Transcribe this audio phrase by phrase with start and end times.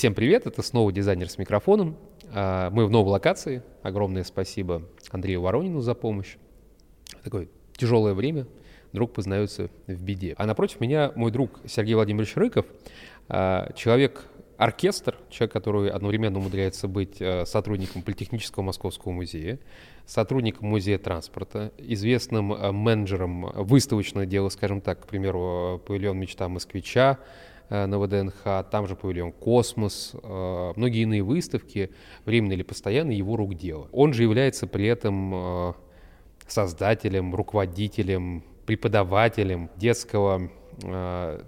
[0.00, 1.94] Всем привет, это снова дизайнер с микрофоном.
[2.32, 3.62] А, мы в новой локации.
[3.82, 6.36] Огромное спасибо Андрею Воронину за помощь.
[7.22, 8.46] Такое тяжелое время,
[8.94, 10.34] друг познается в беде.
[10.38, 12.64] А напротив меня мой друг Сергей Владимирович Рыков,
[13.28, 14.24] а, человек
[14.56, 19.58] оркестр, человек, который одновременно умудряется быть а, сотрудником Политехнического Московского музея,
[20.06, 27.18] сотрудником музея транспорта, известным менеджером выставочного дела, скажем так, к примеру, павильон «Мечта москвича»,
[27.70, 31.90] на ВДНХ, там же павильон «Космос», э, многие иные выставки,
[32.24, 33.88] временно или постоянно, его рук дело.
[33.92, 35.72] Он же является при этом э,
[36.48, 40.50] создателем, руководителем, преподавателем детского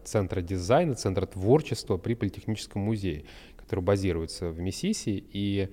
[0.05, 3.25] центра дизайна, центра творчества при Политехническом музее,
[3.57, 5.25] который базируется в МИСИСе.
[5.33, 5.71] И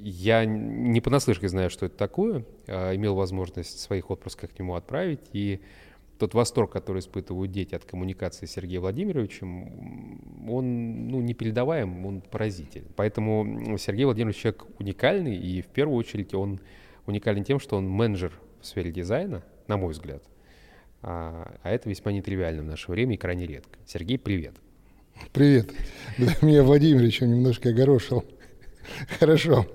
[0.00, 5.60] я не понаслышке знаю, что это такое, имел возможность своих отпусках к нему отправить, и
[6.18, 12.88] тот восторг, который испытывают дети от коммуникации с Сергеем Владимировичем, он ну, непередаваем, он поразителен.
[12.96, 16.60] Поэтому Сергей Владимирович человек уникальный, и в первую очередь он
[17.06, 20.22] уникален тем, что он менеджер в сфере дизайна, на мой взгляд.
[21.02, 23.78] А, а это весьма нетривиально в наше время и крайне редко.
[23.86, 24.54] Сергей, привет.
[25.32, 25.70] Привет.
[26.42, 28.24] Меня Владимирович немножко огорошил.
[29.20, 29.66] Хорошо.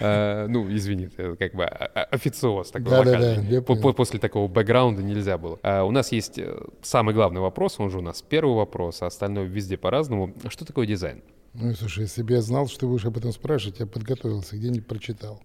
[0.00, 3.60] Э, ну, извини, как бы официоз такой да, локальный.
[3.60, 5.58] Да, да, После такого бэкграунда нельзя было.
[5.62, 9.06] Э, у нас есть э, самый главный вопрос, он же у нас первый вопрос, а
[9.06, 10.34] остальное везде по-разному.
[10.48, 11.22] Что такое дизайн?
[11.54, 14.86] Ну, слушай, если бы я знал, что ты будешь об этом спрашивать, я подготовился, где-нибудь
[14.86, 15.40] прочитал.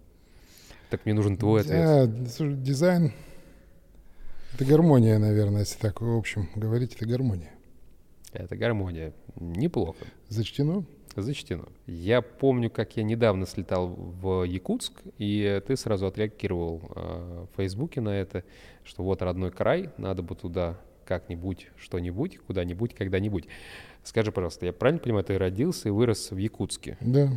[0.90, 2.10] Так мне нужен твой ответ.
[2.10, 3.14] Да, дизайн—
[4.56, 7.52] это гармония, наверное, если так в общем говорить, это гармония.
[8.34, 9.14] Это гармония.
[9.40, 10.06] Неплохо.
[10.30, 10.84] Зачтено?
[11.16, 11.68] Зачтено.
[11.88, 18.02] Я помню, как я недавно слетал в Якутск, и ты сразу отреагировал э, в Фейсбуке
[18.02, 18.44] на это,
[18.84, 23.48] что вот родной край, надо бы туда как-нибудь, что-нибудь, куда-нибудь, когда-нибудь.
[24.04, 26.98] Скажи, пожалуйста, я правильно понимаю, ты родился и вырос в Якутске?
[27.02, 27.30] Да.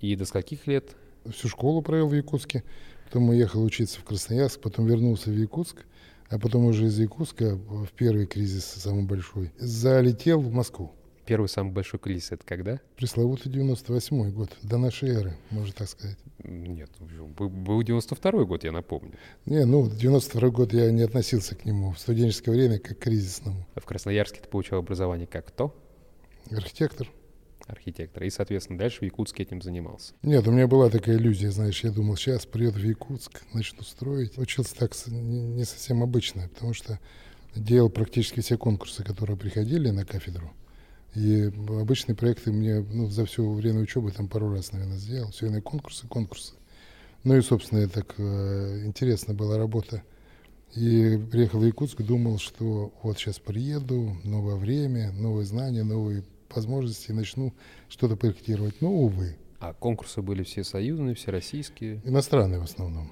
[0.00, 0.96] И до скольких лет?
[1.28, 2.62] Всю школу провел в Якутске,
[3.06, 5.84] потом уехал учиться в Красноярск, потом вернулся в Якутск,
[6.28, 10.92] а потом уже из Якутска в первый кризис, самый большой, залетел в Москву.
[11.26, 12.80] Первый самый большой кризис это когда?
[12.96, 16.16] Пресловутый 98 год, до нашей эры, можно так сказать.
[16.44, 19.14] Нет, был 92 год, я напомню.
[19.44, 23.66] Не, ну, 92 год я не относился к нему в студенческое время как к кризисному.
[23.74, 25.74] А в Красноярске ты получал образование как кто?
[26.52, 27.10] Архитектор.
[27.66, 28.22] Архитектор.
[28.22, 30.14] И, соответственно, дальше в Якутске этим занимался.
[30.22, 34.38] Нет, у меня была такая иллюзия, знаешь, я думал, сейчас приеду в Якутск, начну строить.
[34.38, 37.00] Учился так не совсем обычно, потому что
[37.56, 40.52] делал практически все конкурсы, которые приходили на кафедру.
[41.16, 41.50] И
[41.80, 45.30] обычные проекты мне ну, за все время учебы там пару раз, наверное, сделал.
[45.30, 46.52] Все время конкурсы, конкурсы.
[47.24, 50.02] Ну и, собственно, так э, интересно была работа.
[50.74, 56.22] И приехал в Якутск, думал, что вот сейчас приеду, новое время, новые знания, новые
[56.54, 57.54] возможности, начну
[57.88, 58.82] что-то проектировать.
[58.82, 59.38] Но, увы.
[59.58, 62.02] А конкурсы были все союзные, все российские?
[62.04, 63.10] Иностранные в основном.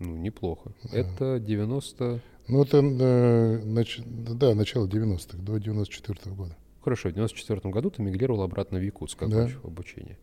[0.00, 0.72] Ну, неплохо.
[0.82, 0.98] Да.
[0.98, 2.20] Это 90...
[2.48, 4.00] Ну, это, э, нач...
[4.04, 6.56] да, начало 90-х, до 94 -го года.
[6.86, 9.68] Хорошо, в 94 году ты мигрировал обратно в Якутск, окончив да.
[9.68, 10.16] обучение.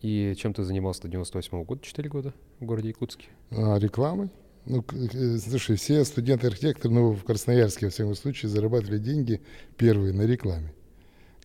[0.00, 3.26] И чем ты занимался до 98 -го года, 4 года в городе Якутске?
[3.50, 4.30] А, рекламой.
[4.66, 9.40] Ну, э, слушай, все студенты-архитекторы, ну, в Красноярске, во всяком случае, зарабатывали деньги
[9.76, 10.72] первые на рекламе.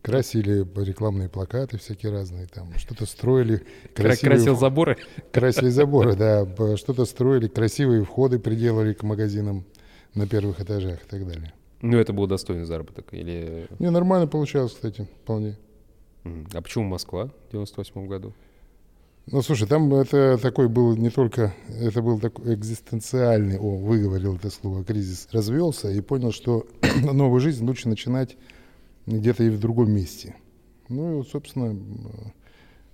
[0.04, 3.64] Красили рекламные плакаты всякие разные, там что-то строили.
[3.96, 4.98] Красивые, Красил заборы?
[5.32, 6.46] Красили заборы, да.
[6.78, 9.66] Что-то строили, красивые входы приделали к магазинам
[10.14, 11.52] на первых этажах и так далее.
[11.84, 13.14] Ну, это был достойный заработок?
[13.14, 13.68] Или...
[13.78, 15.58] Не, нормально получалось, кстати, вполне.
[16.24, 18.34] А почему Москва в 98 году?
[19.26, 24.50] Ну, слушай, там это такой был не только, это был такой экзистенциальный, о, выговорил это
[24.50, 26.66] слово, кризис, развелся и понял, что
[27.04, 28.38] новую жизнь лучше начинать
[29.06, 30.38] где-то и в другом месте.
[30.88, 31.78] Ну и вот, собственно,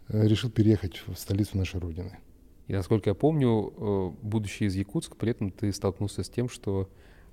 [0.08, 2.18] решил переехать в столицу нашей Родины.
[2.66, 6.90] И насколько я помню, э, будучи из Якутска, при этом ты столкнулся с тем, что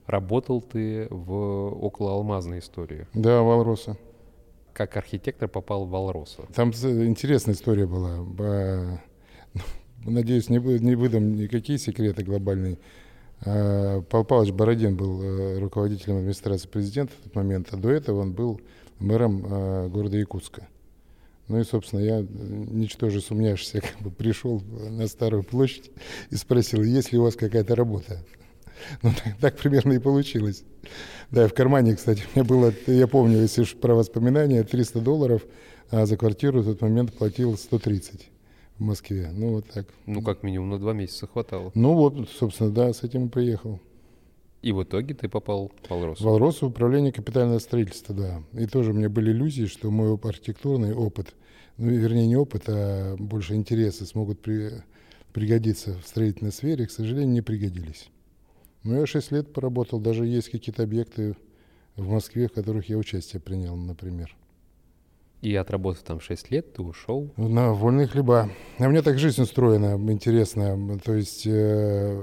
[0.06, 3.06] Работал ты в около алмазной истории.
[3.12, 3.97] Да, Валроса.
[4.73, 6.43] Как архитектор попал в Валроса.
[6.55, 9.00] Там интересная история была.
[10.05, 12.79] Надеюсь, не, не выдам никакие секреты глобальные.
[13.44, 18.20] А, Павел Павлович Бородин был э, руководителем администрации президента в тот момент, а до этого
[18.20, 18.61] он был
[18.99, 20.69] мэром э, города Якутска.
[21.49, 25.91] Ну и, собственно, я, ничтоже сумняшься, как бы пришел на Старую площадь
[26.31, 28.25] и спросил, есть ли у вас какая-то работа.
[29.02, 30.64] Ну, так, так примерно и получилось.
[31.31, 35.43] Да, в кармане, кстати, у меня было, я помню, если уж про воспоминания, 300 долларов,
[35.90, 38.28] а за квартиру в тот момент платил 130
[38.78, 39.31] в Москве.
[39.32, 39.87] Ну, вот так.
[40.06, 41.73] Ну, как минимум на два месяца хватало.
[41.75, 43.81] Ну, вот, собственно, да, с этим и приехал.
[44.62, 46.20] И в итоге ты попал в Волрос.
[46.20, 48.43] В Волрос управление капитального строительства, да.
[48.52, 51.34] И тоже у меня были иллюзии, что мой архитектурный опыт,
[51.76, 54.82] ну, вернее, не опыт, а больше интересы смогут при,
[55.32, 58.08] пригодиться в строительной сфере, к сожалению, не пригодились.
[58.87, 61.35] Ну, я 6 лет поработал, даже есть какие-то объекты
[61.97, 64.37] в Москве, в которых я участие принял, например.
[65.43, 67.33] И отработав там 6 лет, ты ушел?
[67.37, 68.49] На вольные хлеба.
[68.79, 70.99] А у меня так жизнь устроена, интересная.
[71.00, 72.23] То есть, э,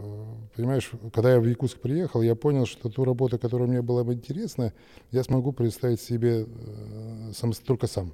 [0.55, 4.13] понимаешь, когда я в Якутск приехал, я понял, что ту работу, которая мне была бы
[4.13, 4.73] интересна,
[5.11, 8.13] я смогу представить себе э, сам, только сам.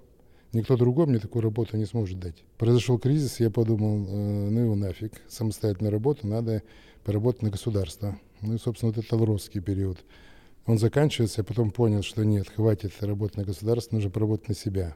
[0.54, 2.44] Никто другой мне такую работу не сможет дать.
[2.57, 6.63] Произошел кризис, я подумал, э, ну его нафиг, самостоятельную работу надо
[7.10, 8.20] поработать на государство.
[8.42, 9.98] Ну и, собственно, вот это Тавровский период.
[10.68, 14.96] Он заканчивается, я потом понял, что нет, хватит работать на государство, нужно поработать на себя.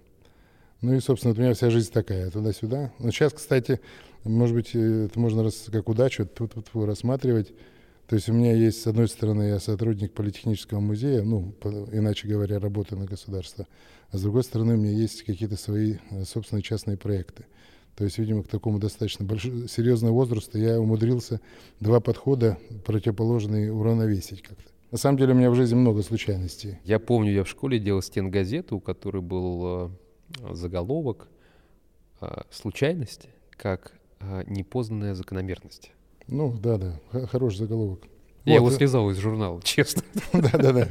[0.82, 2.94] Ну и, собственно, у меня вся жизнь такая, туда-сюда.
[3.00, 3.80] Но сейчас, кстати,
[4.26, 7.52] может быть, это можно как удачу тут, тут рассматривать.
[8.06, 11.56] То есть у меня есть, с одной стороны, я сотрудник Политехнического музея, ну,
[11.92, 13.66] иначе говоря, работаю на государство,
[14.12, 15.96] а с другой стороны, у меня есть какие-то свои
[16.26, 17.46] собственные частные проекты.
[17.96, 21.40] То есть, видимо, к такому достаточно большому, серьезному возрасту я умудрился
[21.80, 24.72] два подхода противоположные уравновесить как-то.
[24.92, 26.78] На самом деле у меня в жизни много случайностей.
[26.84, 29.92] Я помню, я в школе делал стенгазету, у которой был
[30.40, 31.30] э, заголовок
[32.22, 35.92] э, «Случайность как э, непознанная закономерность».
[36.28, 38.04] Ну, да-да, хороший заголовок.
[38.46, 38.68] Я вот.
[38.68, 40.04] его слезал из журнала, честно.
[40.34, 40.90] Да-да-да.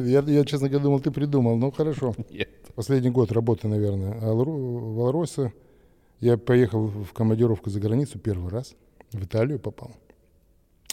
[0.00, 1.56] Я, я, честно говоря, думал, ты придумал.
[1.56, 2.14] Ну, хорошо.
[2.30, 2.48] Нет.
[2.74, 4.18] Последний год работы, наверное.
[4.20, 5.52] А в Алросе
[6.20, 8.74] я поехал в командировку за границу первый раз.
[9.12, 9.92] В Италию попал.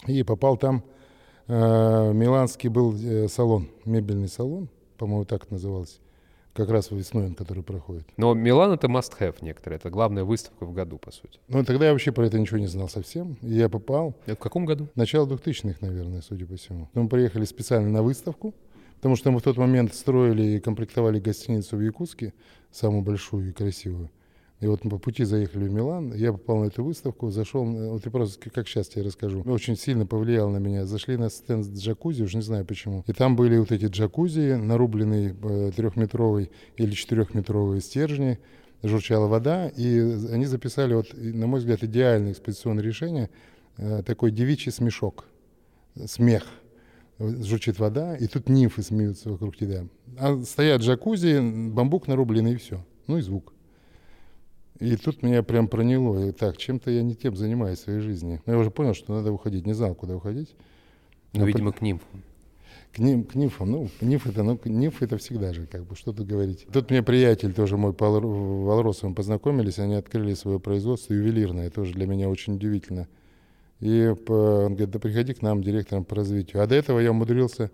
[0.06, 0.84] И попал там
[1.48, 5.98] Э, миланский был э, салон, мебельный салон, по-моему, так это назывался.
[6.54, 8.06] Как раз весной он, который проходит.
[8.18, 9.78] Но Милан это must-have некоторые.
[9.78, 11.40] Это главная выставка в году, по сути.
[11.48, 13.38] Ну, тогда я вообще про это ничего не знал совсем.
[13.40, 14.14] И я попал.
[14.26, 14.88] Это в каком году?
[14.94, 16.90] Начало 2000-х, наверное, судя по всему.
[16.92, 18.54] Мы приехали специально на выставку,
[18.96, 22.34] потому что мы в тот момент строили и комплектовали гостиницу в Якутске,
[22.70, 24.10] самую большую и красивую.
[24.62, 28.06] И вот мы по пути заехали в Милан, я попал на эту выставку, зашел, вот
[28.06, 30.86] и просто как сейчас тебе расскажу, очень сильно повлиял на меня.
[30.86, 33.02] Зашли на стенд с джакузи, уже не знаю почему.
[33.08, 38.38] И там были вот эти джакузи, нарубленные э, трехметровый или четырехметровые стержни,
[38.84, 39.98] журчала вода, и
[40.30, 43.30] они записали, вот, на мой взгляд, идеальное экспозиционное решение,
[43.78, 45.24] э, такой девичий смешок,
[46.06, 46.46] смех
[47.18, 49.88] журчит вода, и тут нимфы смеются вокруг тебя.
[50.20, 52.84] А стоят джакузи, бамбук нарубленный, и все.
[53.08, 53.52] Ну и звук.
[54.82, 56.28] И тут меня прям проняло.
[56.28, 58.40] И так, чем-то я не тем занимаюсь в своей жизни.
[58.46, 59.64] Но я уже понял, что надо уходить.
[59.64, 60.56] Не знал, куда уходить.
[61.32, 62.22] Ну, видимо, к нимфам.
[62.92, 63.70] К, ним, к нимфам.
[63.70, 66.66] Ну, нимф это, ну, нимф это всегда же, как бы, что тут говорить.
[66.72, 71.70] Тут мне приятель тоже мой по Валросовым познакомились, они открыли свое производство ювелирное.
[71.70, 73.06] Тоже для меня очень удивительно.
[73.78, 76.60] И по, он говорит, да приходи к нам директором по развитию.
[76.60, 77.70] А до этого я умудрился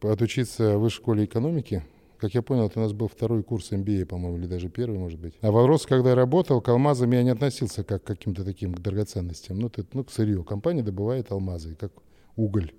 [0.00, 1.82] отучиться в высшей школе экономики
[2.18, 5.18] как я понял, это у нас был второй курс MBA, по-моему, или даже первый, может
[5.18, 5.34] быть.
[5.40, 9.58] А Волрос, когда я работал, к алмазам я не относился как к каким-то таким драгоценностям.
[9.58, 10.44] Ну, это, ну, к сырью.
[10.44, 11.92] Компания добывает алмазы, как
[12.36, 12.72] уголь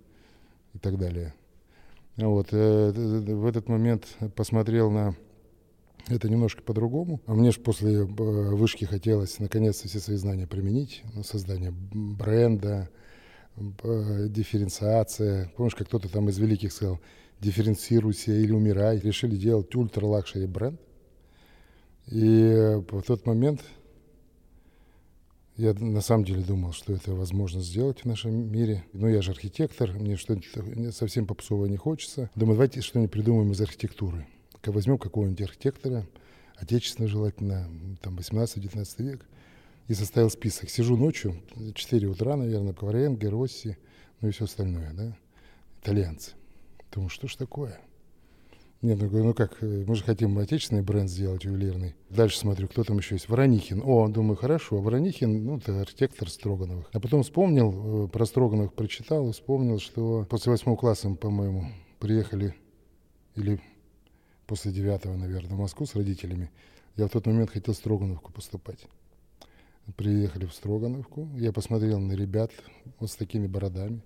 [0.74, 1.34] и так далее.
[2.18, 2.50] Вот.
[2.52, 4.06] Э, в этот момент
[4.36, 5.16] посмотрел на
[6.08, 7.22] это немножко по-другому.
[7.26, 11.04] А мне же после э, вышки хотелось наконец-то все свои знания применить.
[11.14, 12.90] Ну, создание бренда,
[13.58, 15.52] дифференциация.
[15.56, 17.00] Помнишь, как кто-то там из великих сказал,
[17.40, 19.00] дифференцируйся или умирай.
[19.00, 20.80] Решили делать ультра-лакшери бренд.
[22.08, 23.64] И в тот момент
[25.58, 28.86] я на самом деле думал, что это возможно сделать в нашем мире.
[28.94, 32.30] Ну, я же архитектор, мне что-нибудь совсем попсовое не хочется.
[32.34, 34.26] Думаю, давайте что-нибудь придумаем из архитектуры.
[34.66, 36.08] Возьмем какого-нибудь архитектора,
[36.56, 37.70] отечественного желательно,
[38.02, 39.26] там 18-19 век,
[39.88, 40.70] и составил список.
[40.70, 41.36] Сижу ночью,
[41.76, 43.78] 4 утра, наверное, Коваренко, Росси,
[44.22, 45.18] ну и все остальное, да,
[45.82, 46.32] итальянцы.
[46.92, 47.80] Думаю, что ж такое?
[48.82, 51.96] Нет, ну, ну как, э, мы же хотим отечественный бренд сделать, ювелирный.
[52.10, 53.28] Дальше смотрю, кто там еще есть.
[53.28, 53.82] Воронихин.
[53.84, 54.80] О, думаю, хорошо.
[54.80, 56.90] Воронихин, ну, это архитектор Строгановых.
[56.94, 61.66] А потом вспомнил, э, про Строгановых прочитал, вспомнил, что после восьмого класса, по-моему,
[62.00, 62.56] приехали,
[63.36, 63.62] или
[64.48, 66.50] после девятого, наверное, в Москву с родителями.
[66.96, 68.88] Я в тот момент хотел в Строгановку поступать.
[69.98, 72.52] Приехали в Строгановку, я посмотрел на ребят
[73.00, 74.02] вот с такими бородами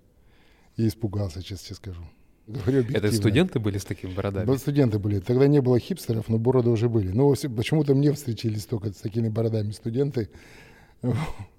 [0.78, 2.04] и испугался, честно скажу.
[2.48, 4.46] Это студенты были с такими бородами?
[4.46, 5.20] Да, студенты были.
[5.20, 7.12] Тогда не было хипстеров, но бороды уже были.
[7.12, 10.30] Но почему-то мне встречались только с такими бородами студенты.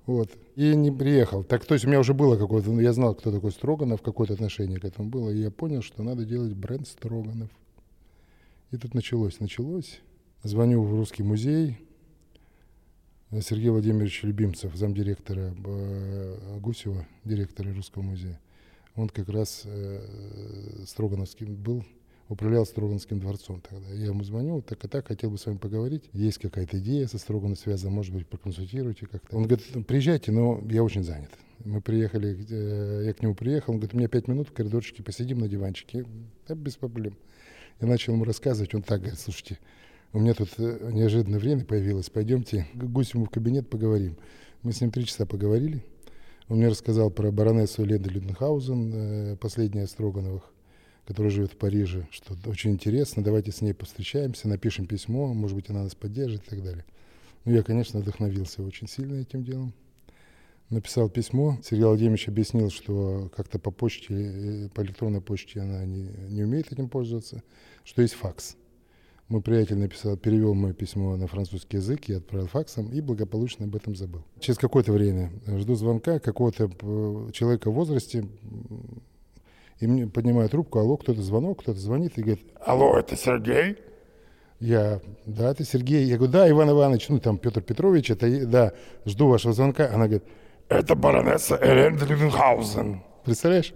[0.07, 0.29] Вот.
[0.55, 1.45] И не приехал.
[1.45, 4.35] Так, то есть у меня уже было какое-то, ну, я знал, кто такой Строганов, какое-то
[4.35, 7.49] отношение к этому было, и я понял, что надо делать бренд Строганов.
[8.71, 10.01] И тут началось, началось.
[10.43, 11.79] Звоню в Русский музей,
[13.41, 18.39] Сергей Владимирович Любимцев, замдиректора э, Гусева, директора Русского музея.
[18.97, 20.01] Он как раз э,
[20.87, 21.85] Строгановским был
[22.29, 23.89] управлял Строганским дворцом тогда.
[23.93, 26.05] Я ему звоню, так и так, хотел бы с вами поговорить.
[26.13, 29.37] Есть какая-то идея со Строгановым связана, может быть, проконсультируйте как-то.
[29.37, 31.31] Он говорит, приезжайте, но я очень занят.
[31.65, 35.03] Мы приехали, э, я к нему приехал, он говорит, у меня пять минут в коридорчике,
[35.03, 36.05] посидим на диванчике.
[36.49, 37.17] Да, без проблем.
[37.81, 39.59] Я начал ему рассказывать, он так говорит, слушайте,
[40.13, 44.17] у меня тут э, неожиданное время появилось, пойдемте к Гусему в кабинет поговорим.
[44.63, 45.85] Мы с ним три часа поговорили.
[46.49, 50.54] Он мне рассказал про баронессу Ленду Люденхаузен, э, последняя Строгановых
[51.07, 55.71] которая живет в Париже, что очень интересно, давайте с ней повстречаемся, напишем письмо, может быть,
[55.71, 56.85] она нас поддержит и так далее.
[57.45, 59.75] Ну, я, конечно, вдохновился очень сильно этим делом.
[60.71, 61.59] Написал письмо.
[61.63, 66.73] Сергей Владимирович объяснил, что как-то по почте, э, по электронной почте она не, не умеет
[66.73, 67.43] этим пользоваться,
[67.85, 68.57] что есть факс.
[69.29, 73.77] Мой приятель написал, перевел мое письмо на французский язык, я отправил факсом и благополучно об
[73.77, 74.23] этом забыл.
[74.39, 78.27] Через какое-то время жду звонка какого-то э, человека в возрасте,
[79.85, 83.77] и мне поднимаю трубку, алло, кто-то звонок, кто-то звонит и говорит, алло, это Сергей?
[84.59, 86.05] Я, да, это Сергей.
[86.05, 88.73] Я говорю, да, Иван Иванович, ну там Петр Петрович, это, да,
[89.05, 89.91] жду вашего звонка.
[89.93, 90.25] Она говорит,
[90.71, 93.03] это баронесса Элен Ливенхаузен.
[93.27, 93.75] Представляешь?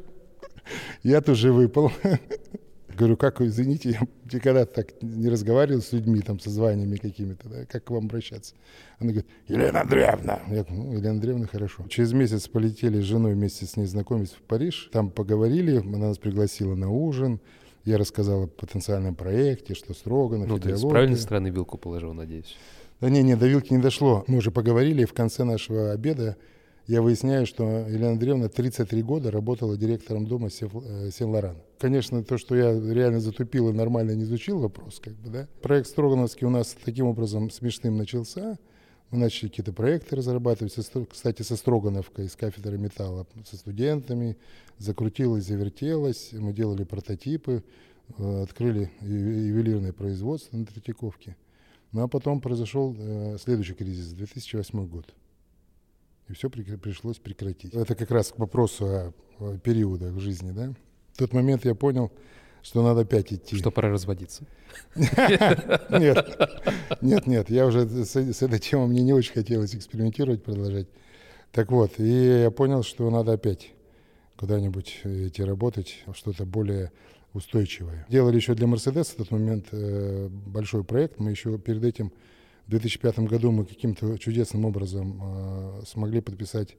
[1.02, 1.92] Я тоже выпал.
[2.98, 4.00] Говорю, как, извините, я
[4.32, 8.54] никогда так не разговаривал с людьми, там, со званиями какими-то, да, как к вам обращаться?
[8.98, 10.40] Она говорит, Елена Андреевна.
[10.48, 11.84] Я говорю, ну, Елена Андреевна, хорошо.
[11.88, 16.18] Через месяц полетели с женой вместе с ней знакомиться в Париж, там поговорили, она нас
[16.18, 17.40] пригласила на ужин,
[17.84, 22.56] я рассказал о потенциальном проекте, что Строганов, Ну, ты с правильной стороны вилку положил, надеюсь?
[23.00, 24.24] Да не, не, до вилки не дошло.
[24.26, 26.36] Мы уже поговорили, и в конце нашего обеда
[26.88, 31.58] я выясняю, что Елена Андреевна 33 года работала директором дома э, Сен-Лоран.
[31.78, 35.48] Конечно, то, что я реально затупил и нормально не изучил вопрос, как бы, да.
[35.60, 38.58] Проект Строгановский у нас таким образом смешным начался.
[39.10, 40.74] Мы начали какие-то проекты разрабатывать,
[41.10, 44.38] кстати, со Строгановкой, из кафедры металла, со студентами.
[44.78, 46.30] Закрутилось, завертелось.
[46.32, 47.64] Мы делали прототипы,
[48.16, 51.36] э, открыли ювелирное производство на Третьяковке.
[51.92, 55.14] Ну а потом произошел э, следующий кризис, 2008 год
[56.28, 57.74] и все при, пришлось прекратить.
[57.74, 60.74] Это как раз к вопросу о, периодах в жизни, да?
[61.12, 62.12] В тот момент я понял,
[62.62, 63.56] что надо опять идти.
[63.56, 64.44] Что пора разводиться.
[64.94, 66.38] Нет,
[67.00, 70.86] нет, нет, я уже с, этой темой мне не очень хотелось экспериментировать, продолжать.
[71.52, 73.72] Так вот, и я понял, что надо опять
[74.36, 76.92] куда-нибудь идти работать, что-то более
[77.32, 78.06] устойчивое.
[78.10, 82.12] Делали еще для Мерседеса в тот момент э, большой проект, мы еще перед этим
[82.68, 86.76] в 2005 году мы каким-то чудесным образом э, смогли подписать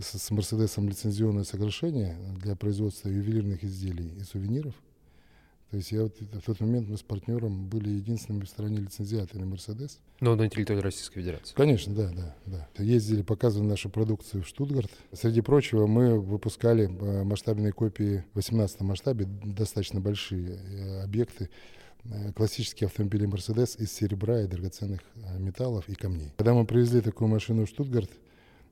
[0.00, 4.74] с, с Мерседесом лицензионное соглашение для производства ювелирных изделий и сувениров.
[5.70, 9.38] То есть я вот в тот момент мы с партнером были единственными в стране лицензиаты
[9.38, 10.00] на Мерседес.
[10.20, 11.54] Но на территории Российской Федерации.
[11.54, 12.82] Конечно, да, да, да.
[12.82, 14.90] Ездили, показывали нашу продукцию в Штутгарт.
[15.12, 21.50] Среди прочего, мы выпускали э, масштабные копии в 18 масштабе, достаточно большие э, объекты
[22.34, 26.32] классические автомобили Mercedes из серебра и драгоценных э, металлов и камней.
[26.36, 28.10] Когда мы привезли такую машину в Штутгарт,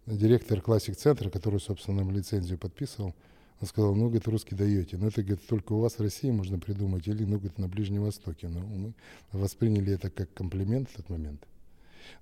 [0.06, 3.14] директор классик-центра, который, собственно, нам лицензию подписывал,
[3.60, 4.96] он сказал, ну, говорит, русский даете.
[4.96, 8.02] Но это, говорит, только у вас в России можно придумать, или, ну, говорит, на Ближнем
[8.02, 8.48] Востоке.
[8.48, 8.92] Но мы
[9.32, 11.42] восприняли это как комплимент в тот момент.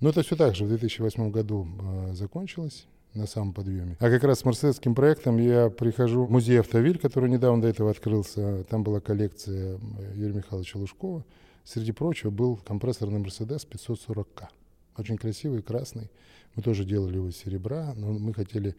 [0.00, 3.96] Но это все так же в 2008 году э, закончилось на самом подъеме.
[4.00, 7.90] А как раз с марсельским проектом я прихожу в музей «Автовиль», который недавно до этого
[7.90, 8.64] открылся.
[8.64, 9.78] Там была коллекция
[10.14, 11.24] Юрия Михайловича Лужкова.
[11.64, 14.48] Среди прочего был компрессор на «Мерседес» 540К.
[14.96, 16.10] Очень красивый, красный.
[16.54, 18.76] Мы тоже делали его из серебра, но мы хотели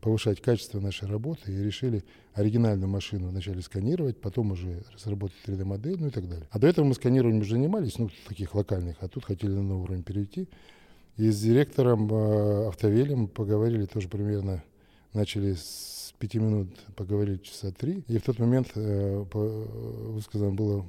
[0.00, 6.08] повышать качество нашей работы и решили оригинальную машину вначале сканировать, потом уже разработать 3D-модель, ну
[6.08, 6.46] и так далее.
[6.50, 9.84] А до этого мы сканированием уже занимались, ну, таких локальных, а тут хотели на новый
[9.84, 10.48] уровень перейти.
[11.16, 14.62] И с директором э, Автовелем поговорили тоже примерно,
[15.14, 18.04] начали с пяти минут, поговорили часа три.
[18.08, 20.84] И в тот момент э, высказано было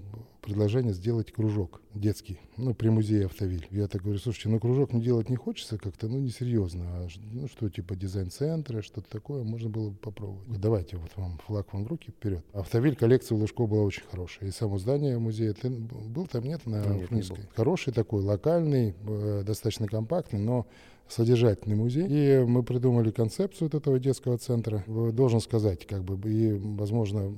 [0.47, 3.67] предложение сделать кружок детский, ну, при музее Автовиль.
[3.69, 6.85] Я так говорю, слушайте, ну, кружок не делать не хочется как-то, ну, несерьезно.
[6.87, 10.47] А, ну, что, типа дизайн-центра, что-то такое, можно было бы попробовать.
[10.47, 12.45] Давайте, вот вам флаг вам в руки, вперед.
[12.53, 14.47] Автовиль, коллекция у Лужко была очень хорошая.
[14.47, 17.43] И само здание музея, ты был там, нет, на нет, Фрунзенской?
[17.53, 20.65] Хороший такой, локальный, э, достаточно компактный, но
[21.09, 22.05] содержательный музей.
[22.07, 24.83] И мы придумали концепцию этого детского центра.
[24.87, 27.31] Должен сказать, как бы, и, возможно,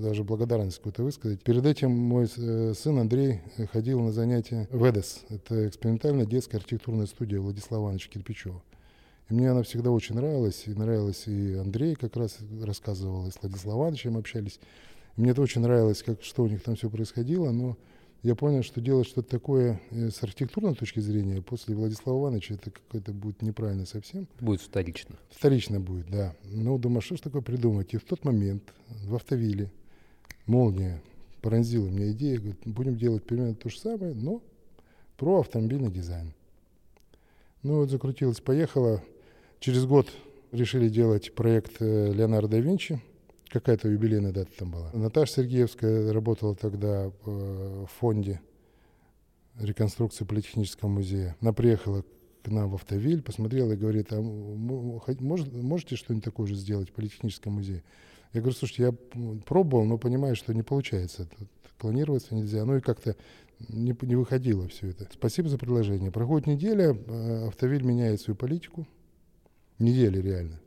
[0.00, 1.42] даже благодарность какую-то высказать.
[1.42, 3.40] Перед этим мой э, сын Андрей
[3.72, 5.24] ходил на занятия в ЭДЕС.
[5.28, 8.62] Это экспериментальная детская архитектурная студия Владислава Ивановича Кирпичева.
[9.28, 10.64] И мне она всегда очень нравилась.
[10.66, 14.60] И нравилась и Андрей как раз рассказывал, и с Владиславом Ивановичем общались.
[15.16, 17.76] Мне это очень нравилось, как, что у них там все происходило, но
[18.26, 22.72] я понял, что делать что-то такое э, с архитектурной точки зрения после Владислава Ивановича это
[22.72, 24.26] какое-то будет неправильно совсем.
[24.40, 25.14] Будет вторично.
[25.30, 26.34] Вторично будет, да.
[26.42, 27.94] Ну, думаю, что ж такое придумать?
[27.94, 28.64] И в тот момент
[29.04, 29.70] в автовиле
[30.46, 31.00] молния
[31.40, 34.42] пронзила меня идея, говорит, будем делать примерно то же самое, но
[35.16, 36.32] про автомобильный дизайн.
[37.62, 39.04] Ну вот закрутилось, поехало.
[39.60, 40.10] Через год
[40.50, 43.00] решили делать проект э, Леонардо да Винчи.
[43.56, 44.90] Какая-то юбилейная дата там была.
[44.92, 48.42] Наташа Сергеевская работала тогда э, в фонде
[49.58, 51.36] реконструкции Политехнического музея.
[51.40, 52.04] Она приехала
[52.42, 56.92] к нам в Автовиль, посмотрела и говорит, а может, можете что-нибудь такое же сделать в
[56.92, 57.82] Политехническом музее?
[58.34, 58.92] Я говорю, слушайте, я
[59.46, 61.26] пробовал, но понимаю, что не получается.
[61.78, 62.62] Планироваться нельзя.
[62.66, 63.16] Ну и как-то
[63.70, 65.08] не, не выходило все это.
[65.10, 66.10] Спасибо за предложение.
[66.10, 68.86] Проходит неделя, э, Автовиль меняет свою политику.
[69.78, 70.60] Неделя реально.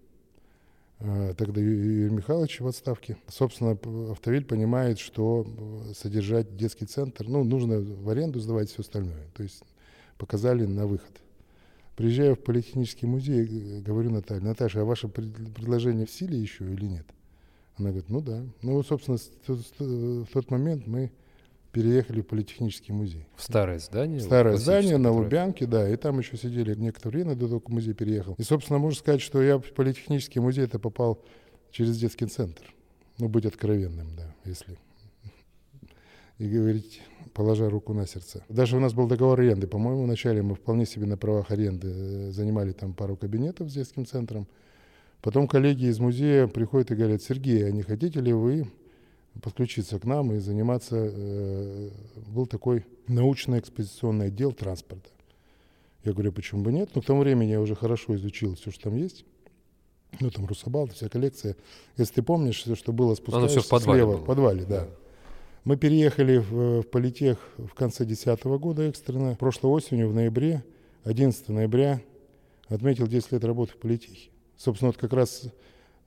[0.99, 3.17] Э, тогда Юрий Михайлович в отставке.
[3.27, 3.77] Собственно,
[4.11, 9.27] Автовиль понимает, что э, содержать детский центр, ну, нужно в аренду сдавать все остальное.
[9.33, 9.63] То есть
[10.17, 11.11] показали на выход.
[11.95, 17.05] Приезжаю в политехнический музей, говорю Наталье, Наташа, а ваше предложение в силе еще или нет?
[17.77, 18.43] Она говорит, ну да.
[18.61, 21.11] Ну вот, собственно, в тот момент мы
[21.71, 23.27] переехали в Политехнический музей.
[23.35, 24.19] В старое здание?
[24.19, 25.89] Старое здание на Лубянке, да.
[25.89, 28.35] И там еще сидели некоторое время, до того, как музей переехал.
[28.37, 31.21] И, собственно, можно сказать, что я в Политехнический музей это попал
[31.71, 32.63] через детский центр.
[33.17, 34.77] Ну, быть откровенным, да, если
[36.39, 37.01] и говорить,
[37.33, 38.43] положа руку на сердце.
[38.49, 39.67] Даже у нас был договор аренды.
[39.67, 44.05] По-моему, вначале мы вполне себе на правах аренды э, занимали там пару кабинетов с детским
[44.05, 44.47] центром.
[45.21, 48.71] Потом коллеги из музея приходят и говорят, Сергей, а не хотите ли вы
[49.41, 50.95] подключиться к нам и заниматься.
[50.97, 51.89] Э,
[52.27, 55.09] был такой научно-экспозиционный отдел транспорта.
[56.03, 56.89] Я говорю, почему бы нет?
[56.95, 59.25] Но к тому времени я уже хорошо изучил все, что там есть.
[60.19, 61.55] Ну, там Русабалт, вся коллекция.
[61.97, 64.13] Если ты помнишь, все, что было, спускаешься все в слева.
[64.13, 64.17] Было.
[64.17, 64.85] В подвале, да.
[64.85, 64.87] да.
[65.65, 69.35] Мы переехали в, в Политех в конце 2010 года экстренно.
[69.35, 70.63] Прошлой осенью, в ноябре,
[71.03, 72.01] 11 ноября,
[72.69, 74.29] отметил 10 лет работы в Политехе.
[74.57, 75.43] Собственно, вот как раз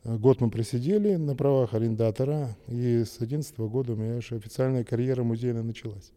[0.04, 5.22] Год мы просидели на правах арендатора, и с 2011 года у меня уже официальная карьера
[5.22, 6.10] музейная началась.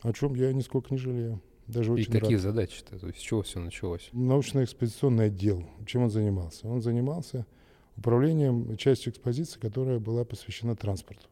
[0.00, 1.42] О чем я нисколько не жалею.
[1.66, 2.42] Даже и очень какие рад.
[2.42, 2.98] задачи-то?
[2.98, 4.08] То есть с чего все началось?
[4.12, 5.66] Научно-экспозиционный отдел.
[5.84, 6.66] Чем он занимался?
[6.66, 7.44] Он занимался
[7.98, 11.28] управлением частью экспозиции, которая была посвящена транспорту.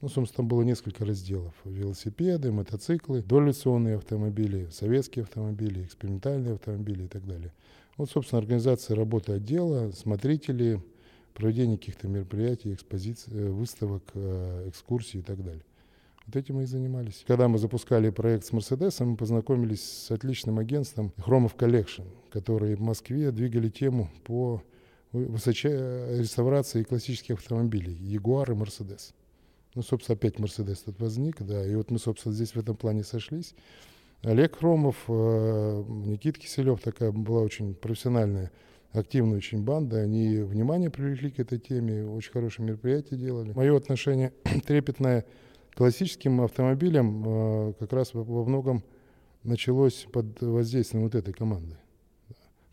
[0.00, 1.54] Ну, собственно, там было несколько разделов.
[1.64, 7.52] Велосипеды, мотоциклы, дореволюционные автомобили, советские автомобили, экспериментальные автомобили и так далее.
[7.96, 10.82] Вот, собственно, организация работы отдела, смотрители,
[11.32, 15.64] проведение каких-то мероприятий, экспозиций, э, выставок, э, экскурсий и так далее.
[16.26, 17.24] Вот этим мы и занимались.
[17.26, 22.80] Когда мы запускали проект с Мерседесом, мы познакомились с отличным агентством Chromov Collection, которые в
[22.80, 24.62] Москве двигали тему по
[25.12, 29.14] высочай реставрации классических автомобилей, Ягуар и Мерседес.
[29.74, 33.04] Ну, собственно, опять Мерседес тут возник, да, и вот мы, собственно, здесь в этом плане
[33.04, 33.54] сошлись.
[34.26, 38.50] Олег Хромов, э, Никит Киселев, такая была очень профессиональная,
[38.90, 40.00] активная очень банда.
[40.00, 43.52] Они внимание привлекли к этой теме, очень хорошие мероприятия делали.
[43.52, 44.32] Мое отношение
[44.66, 45.24] трепетное
[45.70, 48.82] к классическим автомобилям э, как раз во многом
[49.44, 51.76] началось под воздействием вот этой команды.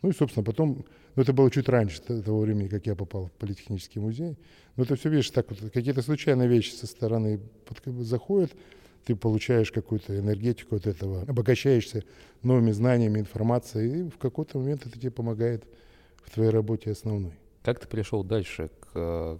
[0.02, 3.32] Ну и, собственно, потом, ну это было чуть раньше того времени, как я попал в
[3.32, 4.36] Политехнический музей.
[4.74, 7.38] Но это все, видишь, так вот, какие-то случайные вещи со стороны
[8.00, 8.50] заходят,
[9.04, 12.04] ты получаешь какую-то энергетику от этого, обогащаешься
[12.42, 15.64] новыми знаниями, информацией, и в какой-то момент это тебе помогает
[16.24, 17.32] в твоей работе основной.
[17.62, 19.38] Как ты пришел дальше к э,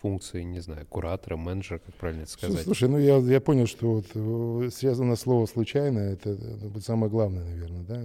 [0.00, 2.64] функции, не знаю, куратора, менеджера, как правильно это сказать?
[2.64, 7.44] Слушай, ну я, я понял, что вот э, связано слово «случайно», это, это самое главное,
[7.44, 8.02] наверное, да?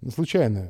[0.00, 0.68] Ну, случайно.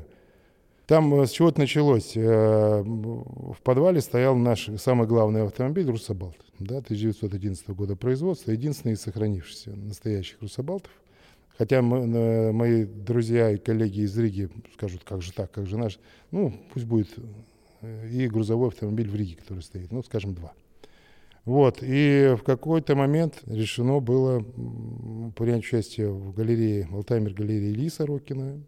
[0.87, 2.12] Там э, с чего-то началось.
[2.16, 6.37] Э, в подвале стоял наш самый главный автомобиль «Русабалт».
[6.59, 8.51] Да, 1911 года производства.
[8.51, 10.92] Единственный из сохранившихся настоящих «Русабалтов».
[11.57, 16.01] Хотя мы, мои друзья и коллеги из Риги скажут, как же так, как же наш.
[16.33, 17.09] Ну, пусть будет
[17.81, 19.92] э, и грузовой автомобиль в Риге, который стоит.
[19.92, 20.53] Ну, скажем, два.
[21.44, 21.79] Вот.
[21.83, 24.44] И в какой-то момент решено было
[25.37, 28.61] принять участие в галерее, Алтаймер галереи Лиса Рокина,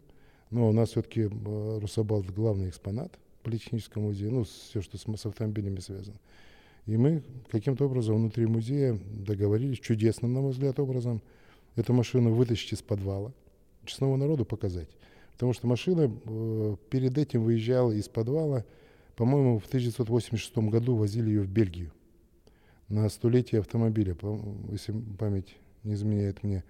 [0.51, 5.27] но у нас все-таки э, Русабалт главный экспонат Политехнического музея, ну, все, что с, с
[5.27, 6.19] автомобилями связано.
[6.87, 11.21] И мы каким-то образом внутри музея договорились, чудесным, на мой взгляд, образом,
[11.77, 13.33] эту машину вытащить из подвала,
[13.85, 14.89] честному народу показать.
[15.33, 18.65] Потому что машина э, перед этим выезжала из подвала,
[19.17, 21.93] по-моему, в 1986 году возили ее в Бельгию
[22.89, 24.17] на столетие автомобиля,
[24.71, 26.65] если память не изменяет мне.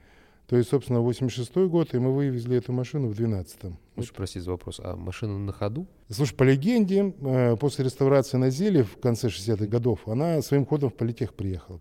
[0.47, 3.79] То есть, собственно, 86 год, и мы вывезли эту машину в 12-м.
[3.97, 5.87] Можешь спросить за вопрос, а машина на ходу?
[6.09, 10.91] Слушай, по легенде, э, после реставрации на Зеле в конце 60-х годов, она своим ходом
[10.91, 11.81] в Политех приехала.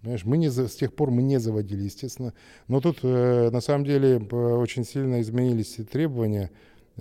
[0.00, 2.34] Понимаешь, мы не, с тех пор мы не заводили, естественно.
[2.66, 6.50] Но тут э, на самом деле очень сильно изменились требования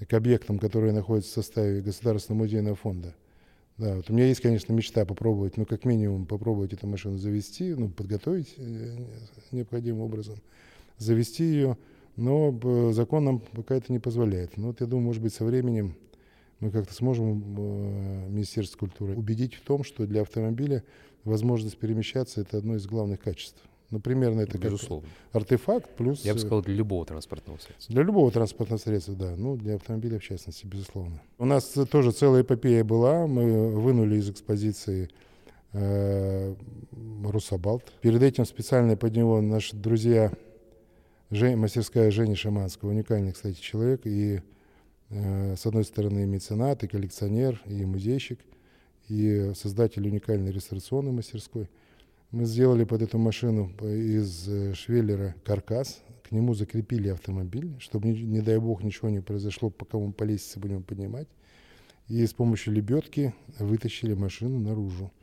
[0.08, 3.16] к объектам, которые находятся в составе Государственного музейного фонда.
[3.78, 7.74] Да, вот у меня есть, конечно, мечта попробовать, ну, как минимум, попробовать эту машину завести,
[7.74, 8.98] ну, подготовить э,
[9.52, 10.38] необходимым образом,
[10.98, 11.78] завести ее,
[12.16, 14.58] но э, закон нам пока это не позволяет.
[14.58, 15.96] Ну, вот я думаю, может быть, со временем
[16.60, 20.84] мы как-то сможем э, Министерство культуры убедить в том, что для автомобиля
[21.24, 23.62] возможность перемещаться– это одно из главных качеств.
[23.92, 25.08] Ну, примерно это Безусловно.
[25.32, 26.26] как артефакт плюс...
[26.26, 27.94] Я бы сказал, для любого транспортного средства.
[27.94, 29.36] Для любого транспортного средства, да.
[29.38, 31.22] Ну, для автомобиля, в частности, безусловно.
[31.38, 33.28] У нас тоже целая эпопея была.
[33.28, 35.10] Мы вынули из экспозиции
[35.74, 36.56] э,
[37.24, 37.94] Русабалт.
[38.02, 40.32] Перед этим специально под него наши друзья,
[41.32, 44.42] Жень, мастерская Жени Шаманского, уникальный, кстати, человек, и
[45.10, 48.40] э, с одной стороны меценат, и коллекционер, и музейщик,
[49.08, 51.70] и создатель уникальной реставрационной мастерской–
[52.36, 58.42] мы сделали под эту машину из э, швеллера каркас, к нему закрепили автомобиль, чтобы, не
[58.42, 61.30] дай бог, ничего не произошло, пока мы по лестнице будем поднимать.
[62.10, 65.14] И с помощью лебедки вытащили машину наружу.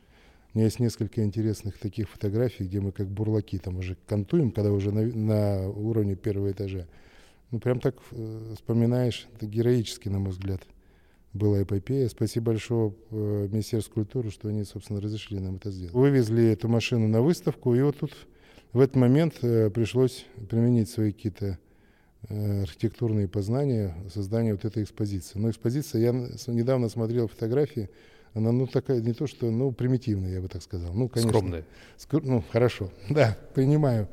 [0.53, 4.71] У меня есть несколько интересных таких фотографий, где мы как бурлаки там уже кантуем, когда
[4.71, 6.87] уже на, на уровне первого этажа.
[7.49, 10.61] Ну, прям так э, вспоминаешь, это героически, на мой взгляд
[11.33, 12.07] была эпопея.
[12.07, 15.93] Спасибо большое э, Министерству культуры, что они, собственно, разрешили нам это сделать.
[15.93, 18.15] Вывезли эту машину на выставку, и вот тут
[18.73, 21.57] в этот момент э, пришлось применить свои какие-то
[22.29, 25.39] э, архитектурные познания создания вот этой экспозиции.
[25.39, 27.89] Но экспозиция, я недавно смотрел фотографии,
[28.33, 30.93] она, ну, такая, не то что, ну, примитивная, я бы так сказал.
[30.93, 31.29] Ну, конечно.
[31.29, 31.65] Скромная.
[31.97, 34.07] Скр, ну, хорошо, да, принимаю.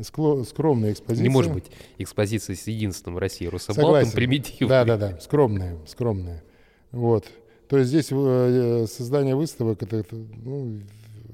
[0.00, 1.24] Скло, скромная экспозиция.
[1.24, 1.64] Не может быть
[1.98, 4.68] экспозиция с единственным в России Рособалтом примитивной.
[4.68, 6.44] Да, да, да, скромная, скромная.
[6.92, 7.26] Вот.
[7.68, 10.80] То есть здесь э, создание выставок, это, ну,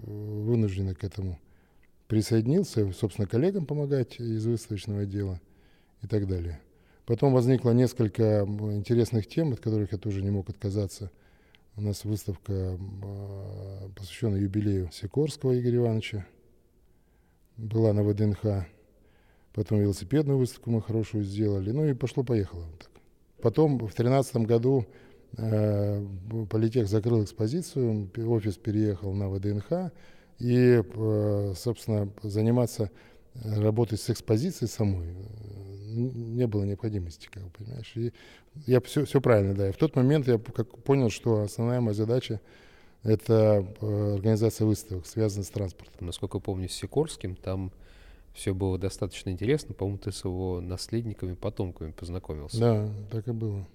[0.07, 1.39] вынужденно к этому
[2.09, 5.41] присоединился, собственно, коллегам помогать из выставочного отдела
[6.03, 6.61] и так далее.
[7.07, 11.11] Потом возникло несколько интересных тем, от которых я тоже не мог отказаться.
[11.77, 16.27] У нас выставка, а, посвященная юбилею Сикорского Игоря Ивановича,
[17.57, 18.67] была на ВДНХ.
[19.53, 21.71] Потом велосипедную выставку мы хорошую сделали.
[21.71, 22.67] Ну и пошло-поехало.
[23.41, 24.87] Потом в 2013 году
[25.37, 26.05] Э,
[26.51, 29.93] Политех закрыл экспозицию, офис переехал на ВДНХ,
[30.39, 32.91] и, э, собственно, заниматься
[33.43, 37.93] работой с экспозицией самой э, не было необходимости, как бы, понимаешь.
[37.97, 38.13] И
[38.67, 39.69] я все, все правильно, да.
[39.69, 42.41] И в тот момент я как понял, что основная моя задача—
[43.03, 46.07] это организация выставок, связанных с транспортом.
[46.07, 47.71] Насколько помню, с Сикорским там
[48.33, 49.75] все было достаточно интересно.
[49.75, 52.59] По-моему, ты с его наследниками, потомками познакомился.
[52.59, 53.67] Да, так и было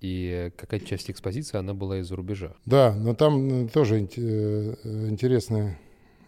[0.00, 2.54] и какая-то часть экспозиции, она была из-за рубежа.
[2.64, 4.74] Да, но там э, тоже э,
[5.08, 5.78] интересная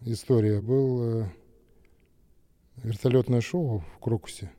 [0.05, 0.61] история.
[0.61, 1.25] Был э,
[2.83, 4.51] вертолетное шоу в Крокусе.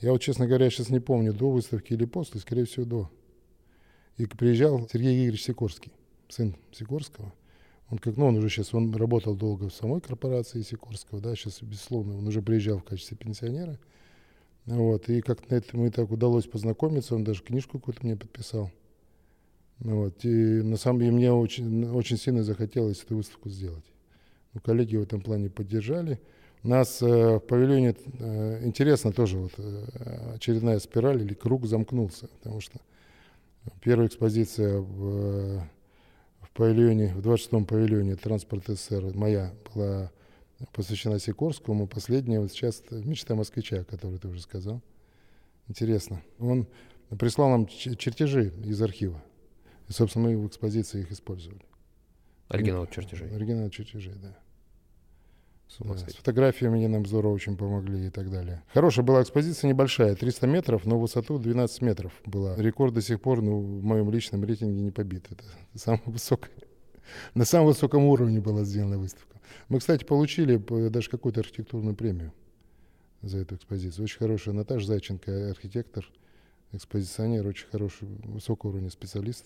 [0.00, 3.10] Я вот, честно говоря, сейчас не помню, до выставки или после, скорее всего, до.
[4.16, 5.92] И приезжал Сергей Игоревич Сикорский,
[6.28, 7.32] сын Сикорского.
[7.90, 11.62] Он как, ну, он уже сейчас, он работал долго в самой корпорации Сикорского, да, сейчас,
[11.62, 13.78] безусловно, он уже приезжал в качестве пенсионера.
[14.66, 18.70] Вот, и как на этом мы так удалось познакомиться, он даже книжку какую-то мне подписал.
[19.78, 23.84] Вот, и на самом деле мне очень, очень сильно захотелось эту выставку сделать.
[24.54, 26.20] Ну, коллеги в этом плане поддержали.
[26.62, 32.60] Нас э, в павильоне э, интересно тоже вот э, очередная спираль или круг замкнулся, потому
[32.60, 32.78] что
[33.80, 35.58] первая экспозиция в,
[36.40, 40.12] в павильоне, в 26-м павильоне «Транспорт СССР» моя была
[40.72, 41.88] посвящена Сикорскому.
[41.88, 44.80] Последняя вот сейчас «Мечта москвича», который ты уже сказал.
[45.66, 46.22] Интересно.
[46.38, 46.68] Он
[47.18, 49.20] прислал нам чертежи из архива.
[49.88, 51.62] И, собственно, мы в экспозиции их использовали.
[52.46, 53.34] Оригинал чертежей.
[53.34, 54.36] Оригинал чертежей, да.
[55.80, 58.62] Да, с фотографиями они нам здорово очень помогли и так далее.
[58.72, 62.56] Хорошая была экспозиция, небольшая, 300 метров, но высоту 12 метров была.
[62.56, 65.26] Рекорд до сих пор ну, в моем личном рейтинге не побит.
[65.30, 66.52] Это самая высокая.
[67.34, 69.40] На самом высоком уровне была сделана выставка.
[69.68, 70.56] Мы, кстати, получили
[70.88, 72.32] даже какую-то архитектурную премию
[73.22, 74.04] за эту экспозицию.
[74.04, 76.08] Очень хорошая Наташа Зайченко, архитектор,
[76.72, 79.44] экспозиционер, очень хороший, высокого уровня специалист.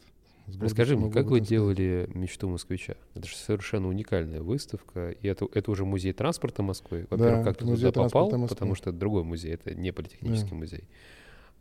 [0.61, 2.95] Расскажи мне, как вы делали «Мечту москвича»?
[3.15, 7.07] Это же совершенно уникальная выставка, и это, это уже музей транспорта Москвы.
[7.11, 8.49] Во-первых, да, как ты туда попал, Москвы.
[8.49, 10.57] потому что это другой музей, это не политехнический да.
[10.57, 10.85] музей.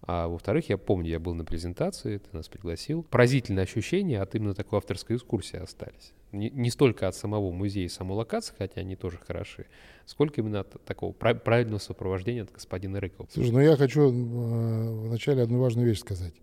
[0.07, 3.03] А во-вторых, я помню, я был на презентации, ты нас пригласил.
[3.03, 6.13] Поразительные ощущения от именно такой авторской экскурсии остались.
[6.31, 9.65] Не, не столько от самого музея и самой локации, хотя они тоже хороши,
[10.05, 13.27] сколько именно от такого правильного сопровождения от господина Рыкова.
[13.33, 16.33] Слушай, ну я хочу э, вначале одну важную вещь сказать.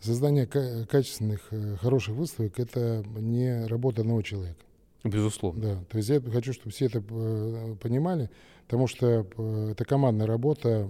[0.00, 4.60] Создание качественных, э, хороших выставок– это не работа одного человека.
[5.04, 5.62] Безусловно.
[5.62, 8.30] Да, то есть я хочу, чтобы все это э, понимали,
[8.64, 10.86] потому что э, это командная работа.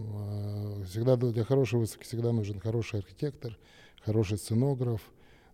[0.89, 3.57] Всегда для хорошей выставки всегда нужен хороший архитектор,
[4.05, 5.01] хороший сценограф.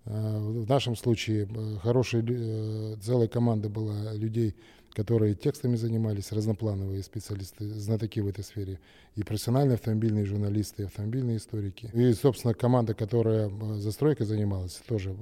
[0.04, 1.48] В нашем случае
[1.80, 2.24] хорошая
[2.96, 4.56] целая команда была людей,
[4.94, 8.78] которые текстами занимались, разноплановые специалисты, знатоки в этой сфере,
[9.16, 11.90] и профессиональные автомобильные журналисты, и автомобильные историки.
[11.92, 15.16] И, собственно, команда, которая застройкой занималась, тоже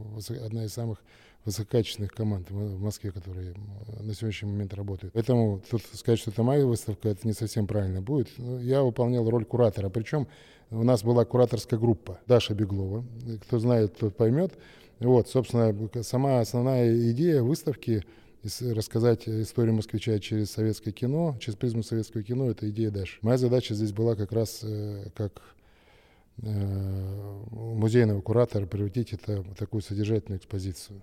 [0.45, 1.03] одна из самых
[1.45, 3.55] высококачественных команд в Москве, которые
[4.01, 5.15] на сегодняшний момент работают.
[5.15, 8.29] Поэтому тут сказать, что это моя выставка, это не совсем правильно будет.
[8.37, 9.89] Ну, я выполнял роль куратора.
[9.89, 10.29] Причем
[10.71, 13.05] у нас была кураторская группа Даша Беглова.
[13.43, 14.53] Кто знает, тот поймет.
[14.99, 18.05] Вот, собственно, сама основная идея выставки
[18.43, 23.19] рассказать историю москвича через советское кино, через призму советского кино, это идея Даши.
[23.23, 25.43] Моя задача здесь была как раз э, как
[26.43, 31.03] э, музейного куратора превратить это в такую содержательную экспозицию.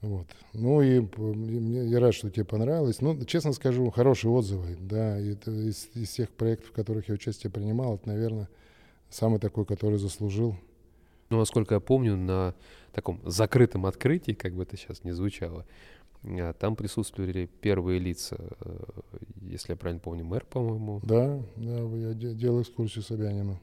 [0.00, 0.28] Вот.
[0.52, 1.02] Ну и
[1.88, 3.00] я рад, что тебе понравилось.
[3.00, 4.76] Ну, честно скажу, хорошие отзывы.
[4.80, 8.48] Да, это из, из всех проектов, в которых я участие принимал, это, наверное,
[9.10, 10.56] самый такой, который заслужил.
[11.30, 12.54] Ну, насколько я помню, на
[12.92, 15.66] таком закрытом открытии, как бы это сейчас не звучало,
[16.58, 18.78] там присутствовали первые лица, э,
[19.42, 21.00] если я правильно помню, мэр, по-моему.
[21.04, 23.60] Да, да, я делал экскурсию Собянину.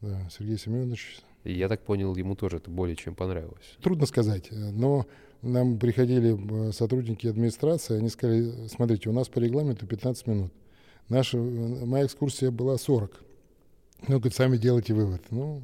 [0.00, 1.20] Да, Сергей Семенович.
[1.44, 3.76] И я так понял, ему тоже это более чем понравилось.
[3.80, 5.06] Трудно сказать, но
[5.42, 10.52] нам приходили э, сотрудники администрации, они сказали, смотрите, у нас по регламенту 15 минут.
[11.08, 13.12] Наша, э, моя экскурсия была 40.
[14.08, 15.22] Ну, говорит, сами делайте вывод.
[15.30, 15.62] Ну,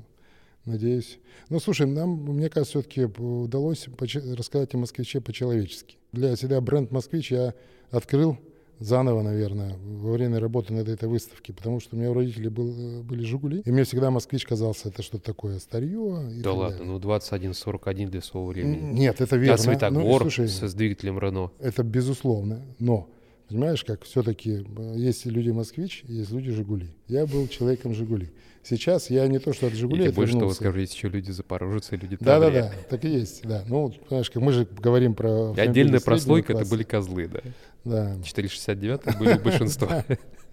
[0.68, 1.18] надеюсь.
[1.48, 3.88] Ну, слушай, нам, мне кажется, все-таки удалось
[4.36, 5.96] рассказать о москвиче по-человечески.
[6.12, 7.54] Для себя бренд «Москвич» я
[7.90, 8.38] открыл
[8.80, 13.02] заново, наверное, во время работы над этой выставкой, потому что у меня у родителей был,
[13.02, 16.30] были «Жигули», и мне всегда «Москвич» казался, это что-то такое старье.
[16.32, 16.92] И да ладно, далее.
[16.92, 18.92] ну 21.41 для своего времени.
[18.92, 19.56] Нет, это верно.
[19.56, 21.50] Да, Светогор ну, слушай, с двигателем Рено.
[21.58, 23.08] Это безусловно, но
[23.48, 26.90] Понимаешь, как все-таки э, есть люди «Москвич», есть люди «Жигули».
[27.06, 28.30] Я был человеком «Жигули».
[28.62, 31.96] Сейчас я не то, что от «Жигули» И больше того скажу, есть еще люди «Запорожцы»,
[31.96, 33.64] люди Да-да-да, так и есть, да.
[33.66, 35.54] Ну, понимаешь, как мы же говорим про...
[35.56, 37.40] И отдельная прослойка— это были козлы, да.
[37.84, 38.22] Да.
[38.22, 39.88] 469 были большинство.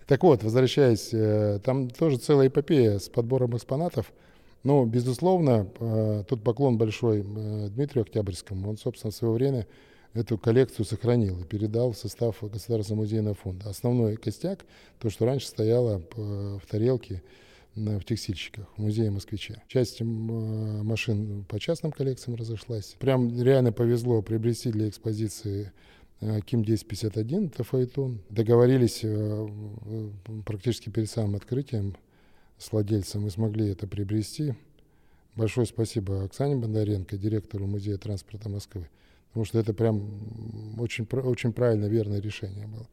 [0.07, 4.13] Так вот, возвращаясь, э, там тоже целая эпопея с подбором экспонатов.
[4.63, 8.69] Но, безусловно, э, тут поклон большой Дмитрию Октябрьскому.
[8.69, 9.67] Он, собственно, в свое время
[10.15, 13.69] эту коллекцию сохранил и передал в состав Государственного музейного фонда.
[13.69, 14.65] Основной костяк,
[14.99, 17.21] то, что раньше стояло в тарелке
[17.75, 19.61] в текстильщиках в музее москвича.
[19.67, 22.95] Часть машин по частным коллекциям разошлась.
[22.99, 25.73] Прям реально повезло приобрести для экспозиции
[26.21, 28.21] э, Ким 1051, это фаэтон.
[28.29, 29.47] Договорились э,
[30.45, 31.97] практически перед самым открытием
[32.57, 34.53] с владельцем и смогли это приобрести.
[35.35, 38.87] Большое спасибо Оксане Бондаренко, директору Музея транспорта Москвы
[39.35, 40.01] потому что это прям
[40.79, 42.87] очень, очень правильное, верное решение было.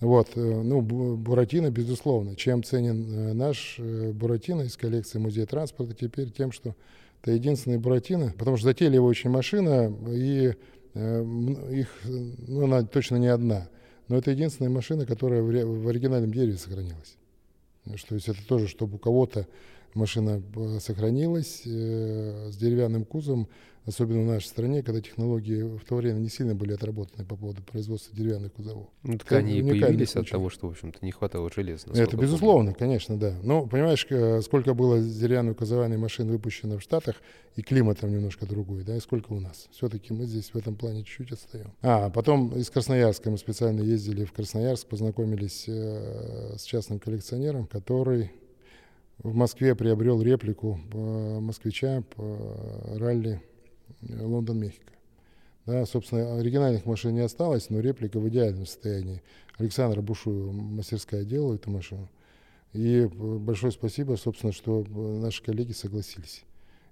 [0.00, 2.36] Вот, э, ну, Буратино, безусловно.
[2.36, 6.76] Чем ценен э, наш э, Буратино из коллекции Музея транспорта теперь тем, что
[7.22, 10.54] это единственный Буратино, потому что затейливая очень машина, и
[10.94, 13.66] их, ну, она точно не одна,
[14.08, 17.16] но это единственная машина, которая в, оригинальном дереве сохранилась.
[17.86, 19.46] То есть это тоже, чтобы у кого-то
[19.94, 20.42] машина
[20.80, 23.48] сохранилась э, с деревянным кузовом,
[23.84, 27.62] особенно в нашей стране, когда технологии в то время не сильно были отработаны по поводу
[27.62, 28.88] производства деревянных кузовов.
[29.02, 30.28] Ну, так они и появились случай.
[30.28, 31.86] от того, что, в общем-то, не хватало железа.
[31.94, 32.78] Это безусловно, помню.
[32.78, 33.34] конечно, да.
[33.42, 34.06] Но, понимаешь,
[34.44, 37.16] сколько было деревянных кузовальных машин выпущено в Штатах,
[37.56, 39.68] и климат там немножко другой, да, и сколько у нас.
[39.72, 41.72] Все-таки мы здесь в этом плане чуть-чуть отстаем.
[41.82, 48.30] А, потом из Красноярска мы специально ездили в Красноярск, познакомились э, с частным коллекционером, который
[49.18, 52.38] в Москве приобрел реплику э, москвича по
[52.98, 53.42] ралли
[54.00, 54.92] Лондон-Мехико.
[55.66, 59.22] Да, собственно, оригинальных машин не осталось, но реплика в идеальном состоянии.
[59.58, 62.08] Александр Бушуева мастерская делала эту машину.
[62.72, 66.44] И большое спасибо, собственно, что наши коллеги согласились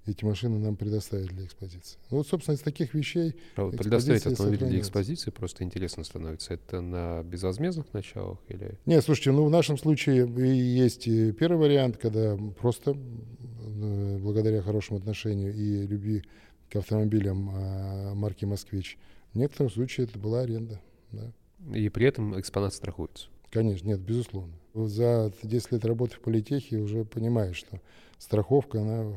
[0.07, 1.99] эти машины нам предоставить для экспозиции.
[2.11, 3.35] Ну, вот, собственно, из таких вещей...
[3.57, 6.55] А предоставить автомобиль для экспозиции просто интересно становится.
[6.55, 8.79] Это на безвозмездных началах или...
[8.87, 10.27] Нет, слушайте, ну в нашем случае
[10.75, 16.25] есть и первый вариант, когда просто э, благодаря хорошему отношению и любви
[16.71, 18.99] к автомобилям а, марки «Москвич».
[19.33, 20.81] В некотором случае это была аренда.
[21.13, 21.33] Да.
[21.75, 23.29] И при этом экспонат страхуется?
[23.51, 24.55] Конечно, нет, безусловно.
[24.75, 27.81] За 10 лет работы в политехе уже понимаешь, что
[28.19, 29.13] страховка, она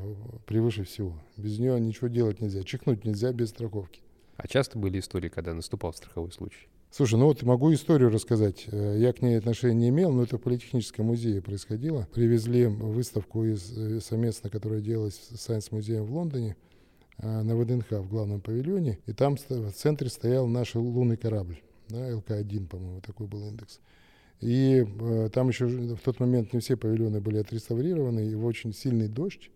[0.47, 1.13] превыше всего.
[1.37, 2.63] Без нее ничего делать нельзя.
[2.63, 4.01] Чихнуть нельзя без страховки.
[4.37, 6.67] А часто были истории, когда наступал страховой случай?
[6.89, 8.67] Слушай, ну вот могу историю рассказать.
[8.71, 12.07] Я к ней отношения не имел, но это в Политехническом музее происходило.
[12.13, 16.55] Привезли выставку из, э, совместно, которая делалась с Сайенс-музеем в Лондоне.
[17.23, 22.67] На ВДНХ в главном павильоне, и там в центре стоял наш лунный корабль, да, ЛК-1,
[22.67, 23.79] по-моему, такой был индекс.
[24.43, 28.73] И э, там еще в тот момент не все павильоны были отреставрированы, и в очень
[28.73, 29.49] сильный дождь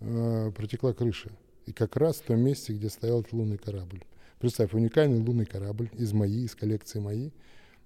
[0.00, 1.30] э, протекла крыша.
[1.66, 4.02] И как раз в том месте, где стоял лунный корабль.
[4.38, 7.30] Представь, уникальный лунный корабль из МАИ, из коллекции МАИ.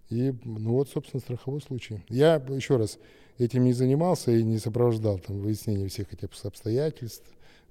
[0.09, 2.05] И, ну вот, собственно, страховой случай.
[2.09, 2.99] Я, еще раз,
[3.39, 7.27] этим не занимался и не сопровождал там выяснение всех этих обстоятельств.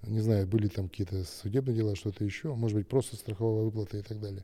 [0.07, 4.01] Не знаю, были там какие-то судебные дела, что-то еще, может быть, просто страховая выплата и
[4.01, 4.43] так далее.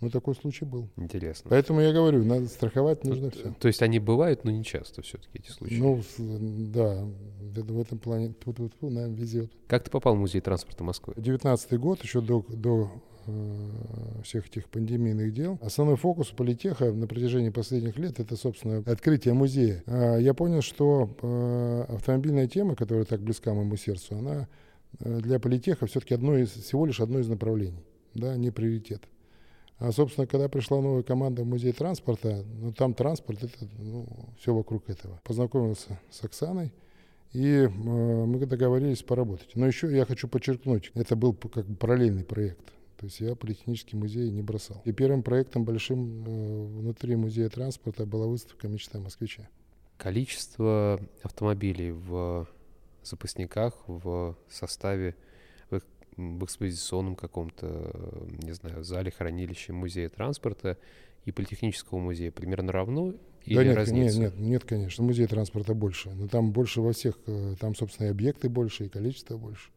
[0.00, 0.88] Ну, такой случай был.
[0.96, 1.50] Интересно.
[1.50, 3.54] Поэтому я говорю, надо страховать нужно то, все.
[3.58, 5.74] То есть они бывают, но не часто все-таки эти случаи?
[5.74, 7.04] Ну, да,
[7.40, 9.50] в этом плане тут -тьфу -тьфу, нам везет.
[9.66, 11.14] Как ты попал в музей транспорта Москвы?
[11.16, 12.92] 19 год, еще до, до
[13.26, 15.58] э, всех этих пандемийных дел.
[15.62, 19.82] Основной фокус политеха на протяжении последних лет это, собственно, открытие музея.
[19.86, 24.46] А я понял, что э, автомобильная тема, которая так близка моему сердцу, она
[25.00, 27.84] для политеха все-таки одно из, всего лишь одно из направлений,
[28.14, 29.02] да, не приоритет.
[29.78, 34.08] А, собственно, когда пришла новая команда в музей транспорта, ну, там транспорт, это ну,
[34.40, 35.20] все вокруг этого.
[35.22, 36.72] Познакомился с Оксаной,
[37.32, 39.54] и э, мы договорились поработать.
[39.54, 42.72] Но еще я хочу подчеркнуть, это был как бы параллельный проект.
[42.96, 44.82] То есть я политехнический музей не бросал.
[44.84, 49.48] И первым проектом большим э, внутри музея транспорта была выставка «Мечта москвича».
[49.96, 52.48] Количество автомобилей в
[53.02, 55.14] запасниках в составе
[56.16, 57.92] в экспозиционном каком-то,
[58.42, 60.76] не знаю, зале, хранилище музея транспорта
[61.24, 64.20] и политехнического музея примерно равно или да нет, разница?
[64.20, 65.04] Нет, нет, нет, конечно.
[65.04, 66.10] Музей транспорта больше.
[66.10, 69.70] Но там больше во всех, э, там, собственно, и объекты больше, и количество больше.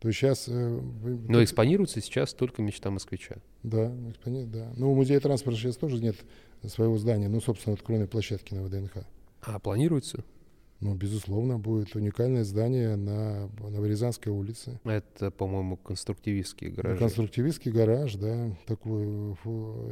[0.00, 0.46] То есть сейчас...
[0.48, 0.80] Э,
[1.28, 3.36] Но экспонируется сейчас только мечта москвича.
[3.62, 4.44] Да, экспони...
[4.44, 4.72] да.
[4.76, 6.16] Ну, у музея транспорта сейчас тоже нет
[6.64, 9.06] своего здания, ну, собственно, откроенной площадки на ВДНХ.
[9.42, 10.24] А планируется?
[10.80, 14.78] Ну, безусловно, будет уникальное здание на Новорязанской улице.
[14.84, 16.98] Это, по-моему, конструктивистский гараж.
[16.98, 18.54] Конструктивистский гараж, да.
[18.66, 19.04] Такой,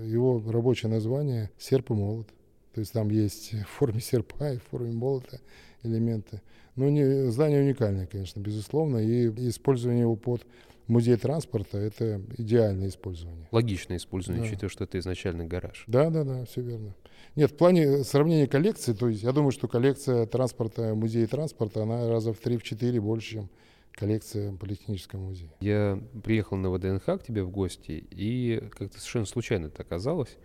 [0.07, 2.29] его рабочее название «Серп и молот».
[2.75, 5.41] То есть там есть в форме серпа и в форме молота
[5.85, 6.43] элементы.
[6.77, 8.99] Но не, здание уникальное, конечно, безусловно.
[8.99, 10.45] И использование его под
[10.87, 13.49] музей транспорта– это идеальное использование.
[13.51, 14.49] Логичное использование, да.
[14.49, 15.85] учитывая, что это изначально гараж.
[15.87, 16.95] Да, да, да, все верно.
[17.37, 22.09] Нет, в плане сравнения коллекций, то есть я думаю, что коллекция транспорта, музея транспорта, она
[22.09, 23.51] раза в 3-4 больше, чем
[23.93, 25.51] коллекция Политехнического музея.
[25.61, 30.37] Я приехал на ВДНХ к тебе в гости, и как-то совершенно случайно это оказалось,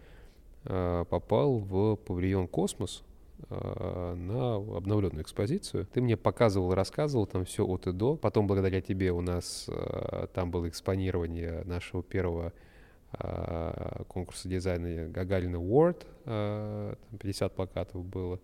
[0.66, 3.04] а, попал в павильон «Космос»,
[3.50, 5.88] на обновленную экспозицию.
[5.94, 8.16] Ты мне показывал, рассказывал там все от и до.
[8.16, 12.54] Потом, благодаря тебе, у нас а, там было экспонирование нашего первого
[13.14, 16.06] а, конкурса дизайна Гагарина World,
[17.20, 18.40] 50 плакатов было.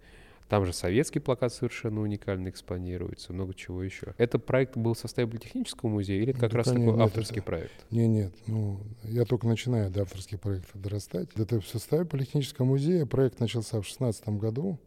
[0.48, 4.14] Там же советский плакат совершенно уникально экспонируется, много чего еще.
[4.18, 7.38] Это проект был в составе политехнического музея или это как да, раз такой нет, авторский
[7.38, 7.86] это, проект?
[7.90, 11.30] Нет, нет, ну, я только начинаю до авторских проектов дорастать.
[11.36, 13.06] Это в составе политехнического музея.
[13.06, 14.78] Проект начался в 2016 году.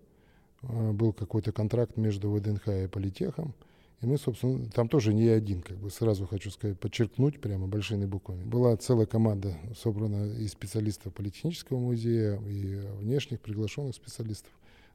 [0.63, 3.55] А, был какой-то контракт между ВДНХ и политехом.
[4.01, 8.07] И мы, собственно, там тоже не один, как бы сразу хочу сказать, подчеркнуть прямо большими
[8.07, 8.45] буквами.
[8.45, 14.53] Была целая команда собрана из специалистов Политехнического музея, и внешних приглашенных специалистов,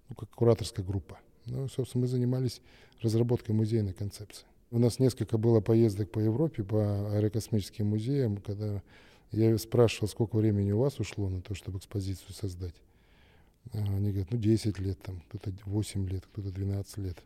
[0.10, 1.20] ну, как кураторская группа.
[1.46, 2.62] Ну, собственно, мы занимались
[3.02, 4.46] разработкой музейной концепции.
[4.72, 8.82] У нас несколько было поездок по Европе, по аэрокосмическим музеям, когда
[9.32, 12.76] я спрашивал, сколько времени у вас ушло на то, чтобы экспозицию создать.
[13.72, 17.18] А они говорят, ну, 10 лет, там, кто-то 8 лет, кто-то 12 лет.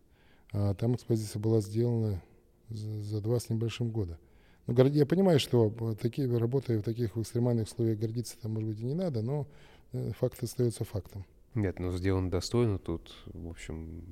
[0.52, 2.22] А там экспозиция была сделана
[2.70, 4.18] за, два с небольшим года.
[4.66, 8.86] Ну, я понимаю, что такие работы в таких экстремальных условиях гордиться там, может быть, и
[8.86, 9.48] не надо, но
[9.94, 11.26] э, факт остается фактом.
[11.58, 14.04] Нет, ну сделано достойно, тут, в общем,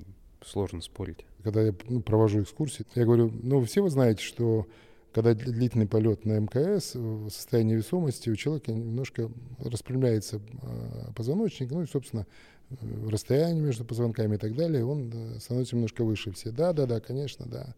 [0.44, 1.24] сложно спорить.
[1.42, 4.66] Когда я ну, провожу экскурсии, я говорю, ну, все вы знаете, что
[5.12, 9.30] когда длительный полет на МКС, в состоянии весомости у человека немножко
[9.60, 12.26] распрямляется а, позвоночник, ну и, собственно,
[12.70, 16.50] Э, расстояние между позвонками и так далее, он э, становится немножко выше все.
[16.50, 17.74] Да, да, да, конечно, да.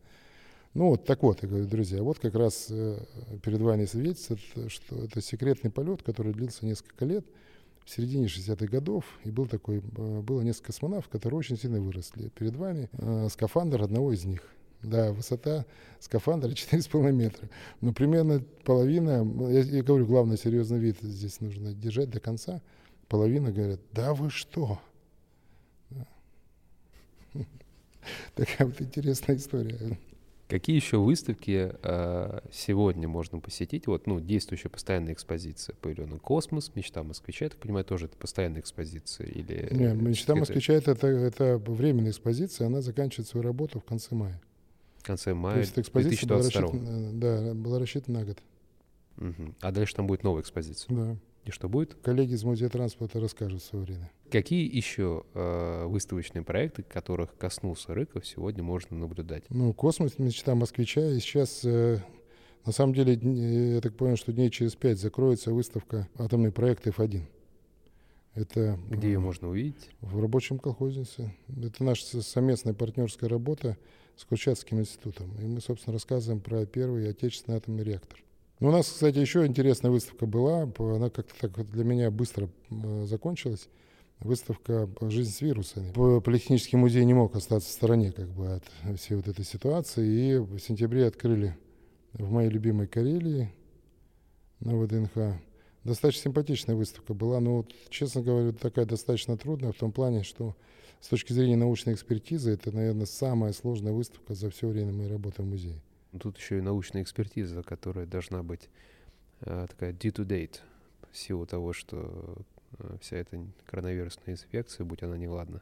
[0.75, 2.99] Ну вот так вот, я говорю, друзья, вот как раз э,
[3.43, 7.27] перед вами свидетельствует, что это секретный полет, который длился несколько лет,
[7.89, 12.29] в середине 60-х годов, и был такой, было несколько космонавтов, которые очень сильно выросли.
[12.29, 12.89] Перед вами
[13.31, 14.43] скафандр одного из них.
[14.83, 15.65] Да, высота
[15.99, 17.49] скафандра 4,5 метра.
[17.81, 22.61] Но примерно половина, я, я говорю, главный серьезный вид здесь нужно держать до конца–
[23.09, 24.81] половина говорят, да вы что?
[28.35, 29.99] Такая вот интересная история.
[30.49, 33.87] Какие еще выставки э, сегодня можно посетить?
[33.87, 38.63] Вот, ну, действующая постоянная экспозиция павильона «Космос», «Мечта москвича», я так понимаю, тоже это постоянная
[38.63, 39.27] экспозиция?
[39.27, 44.15] Или Нет, «Мечта москвича» это, это, это временная экспозиция, она заканчивает свою работу в конце
[44.15, 44.41] мая.
[45.03, 46.81] конце То мая есть эта экспозиция была 2022.
[46.81, 48.39] рассчитана, да, была рассчитана на год.
[49.17, 49.55] Мгм.
[49.61, 50.97] А дальше там будет новая экспозиция.
[50.97, 51.17] Да.
[51.49, 51.95] И что будет?
[52.03, 54.11] Коллеги из Музея транспорта расскажут в свое время.
[54.31, 59.45] Какие еще э, выставочные проекты, которых коснулся Рыков, сегодня можно наблюдать?
[59.49, 61.01] Ну, космос, мечта москвича.
[61.11, 62.01] И сейчас, э,
[62.67, 66.87] на самом деле, дн- я так понял, что дней через пять закроется выставка «Атомный проект
[66.87, 67.23] F1».
[68.35, 69.89] Это Где ее э, можно увидеть?
[70.03, 71.35] в рабочем колхознице.
[71.65, 73.79] Это наша совместная партнерская работа
[74.17, 75.35] с Курчатским институтом.
[75.41, 78.23] И мы, собственно, рассказываем про первый отечественный атомный реактор.
[78.61, 80.69] Ну, у нас, кстати, еще интересная выставка была.
[80.79, 83.69] Она как-то так для меня быстро э, закончилась.
[84.19, 85.93] Выставка «Жизнь с вирусами».
[86.21, 90.33] Политехнический музей не мог остаться в стороне как бы, от всей вот этой ситуации.
[90.33, 91.57] И в сентябре открыли
[92.15, 93.53] в моей любимой Карелии
[94.59, 95.41] на ВДНХ.
[95.85, 100.57] Достаточно симпатичная выставка была, но, вот, честно говоря, такая достаточно трудная в том плане, что
[101.01, 105.43] с точки зрения научной экспертизы это, наверное, самая сложная выставка за все время моей работы
[105.43, 105.81] в музее.
[106.19, 108.69] Тут еще и научная экспертиза, которая должна быть
[109.41, 110.61] э, такая due to date,
[111.11, 112.37] в силу того, что
[112.79, 115.61] э, вся эта коронавирусная инфекция, будь она неладна,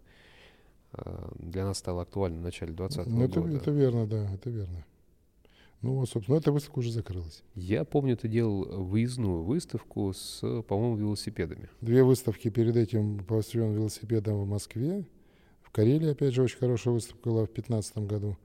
[0.93, 3.57] э, для нас стала актуальна в начале 2020 Ну, года.
[3.57, 4.85] это верно, да, это верно.
[5.83, 7.43] Ну, вот, собственно, эта выставка уже закрылась.
[7.55, 11.69] Я помню, ты делал выездную выставку с, по-моему, велосипедами.
[11.81, 15.05] Две выставки перед этим по посвященным велосипедам в Москве.
[15.63, 18.37] В Карелии, опять же, очень хорошая выставка была в 2015 году.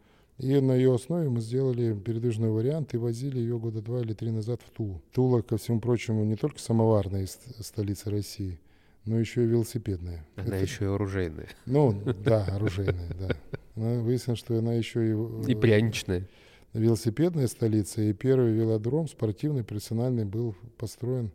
[0.42, 4.32] И на ее основе мы сделали передвижной вариант и возили ее года два или три
[4.32, 5.00] назад в Тулу.
[5.14, 8.60] Тула, ко всему прочему, не только самоварная ст- столица России,
[9.06, 10.26] но еще и велосипедная.
[10.36, 11.48] Она Это- еще и оружейная.
[11.68, 11.94] Ну,
[12.26, 13.36] да, оружейная, да.
[13.76, 16.28] Она- Выяснилось, что она еще и, И пряничная.
[16.74, 21.30] велосипедная столица, и первый велодром спортивный, профессиональный был построен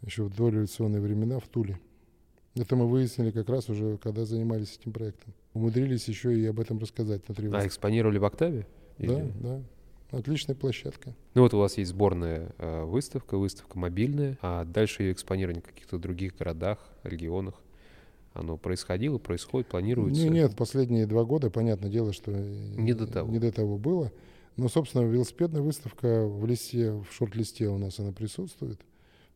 [0.00, 1.78] еще в дореволюционные времена в Туле.
[2.54, 5.34] Это мы выяснили как раз уже, когда занимались этим проектом.
[5.54, 7.68] Умудрились еще и об этом рассказать внутри А выставки.
[7.68, 8.66] экспонировали в Октаве?
[8.98, 9.62] Да, Или- да.
[10.10, 11.14] Отличная площадка.
[11.34, 15.66] Ну вот у вас есть сборная э, выставка, выставка мобильная, а дальше ее экспонирование в
[15.66, 17.54] каких-то других городах, регионах.
[18.32, 20.22] Оно происходило, происходит, планируется.
[20.22, 23.30] Не, нет, последние два года, понятное дело, что Не до того.
[23.30, 24.12] не до того было.
[24.56, 28.80] Но, собственно, велосипедная выставка в листе, в шорт-листе у нас она присутствует.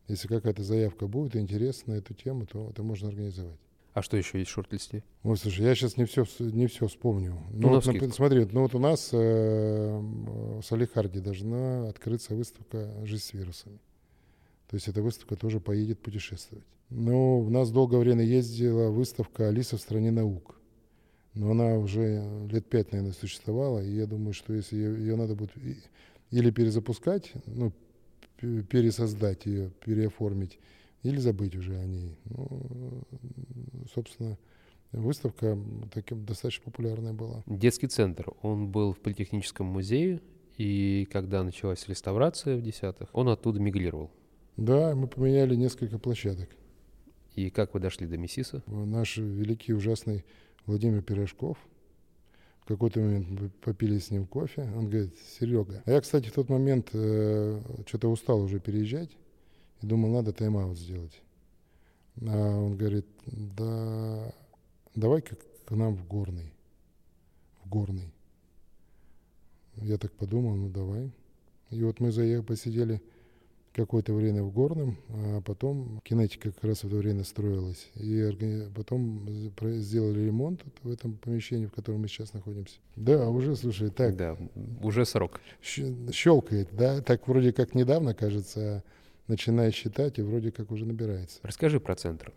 [0.07, 3.59] Если какая-то заявка будет интересна на эту тему, то это можно организовать.
[3.99, 5.03] А что еще есть в шорт-листе?
[5.25, 7.37] Ой, слушай, я сейчас не все, не все вспомню.
[7.51, 12.95] Ну, Ну, вот, например, смотри, ну вот у нас э, в Салихарде должна открыться выставка
[13.05, 13.81] «Жизнь с вирусами».
[14.69, 16.65] То есть эта выставка тоже поедет путешествовать.
[16.91, 20.55] Но у нас долгое время ездила выставка «Алиса в стране наук».
[21.35, 25.35] Но она уже лет пять, наверное, существовала, и я думаю, что если ее, ее надо
[25.35, 25.51] будет
[26.31, 27.73] или перезапускать, ну,
[28.39, 30.61] пересоздать ее, переоформить,
[31.03, 32.19] или забыть уже о ней.
[32.25, 33.03] Ну,
[33.95, 34.39] собственно,
[34.93, 35.59] выставка
[35.93, 37.43] таким достаточно популярная была.
[37.47, 38.33] Детский центр.
[38.43, 40.21] Он был в Политехническом музее,
[40.57, 44.11] и когда началась реставрация в десятых, он оттуда мигрировал.
[44.57, 46.49] Да, мы поменяли несколько площадок.
[47.37, 48.65] И как вы дошли до Мессиса?
[48.67, 50.25] Наш великий ужасный
[50.67, 51.57] Владимир Пирожков.
[52.63, 54.63] В какой-то момент мы попили с ним кофе.
[54.77, 55.83] Он говорит, Серега.
[55.87, 59.17] А я, кстати, в тот момент э, что-то устал уже переезжать.
[59.83, 61.21] И думал, надо тайм-аут сделать.
[62.23, 64.33] А он говорит, да
[64.95, 66.53] давай-ка к нам в Горный.
[67.63, 68.13] В Горный.
[69.77, 71.13] Я так подумал, ну давай.
[71.71, 73.03] И вот мы заехали, посидели
[73.73, 77.89] какое-то время в Горном, а потом кинетика как раз в это время строилась.
[77.95, 79.29] И потом
[79.61, 82.79] сделали ремонт в этом помещении, в котором мы сейчас находимся.
[82.97, 84.37] Да, уже, слушай, так, Да,
[84.83, 85.41] уже срок.
[85.63, 88.83] щелкает, да, так вроде как недавно, кажется, а
[89.29, 91.39] начиная считать, и вроде как уже набирается.
[91.43, 92.33] Расскажи про центр.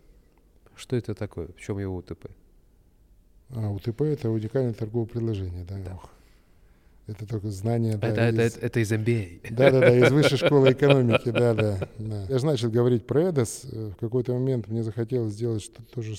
[0.76, 1.48] Что это такое?
[1.48, 2.26] В чем его УТП?
[3.50, 5.76] А УТП— это уникальное торговое предложение, да.
[5.84, 5.94] Да.
[5.94, 6.10] Ох.
[7.08, 9.52] Это только знание, да, это, из- это, это из MBA.
[9.52, 11.88] Да-да-да, из высшей школы экономики, да-да.
[11.98, 12.26] да.
[12.28, 13.64] Я же начал говорить про Эдос.
[13.70, 16.14] э, В какой-то момент мне захотелось сделать что- тоже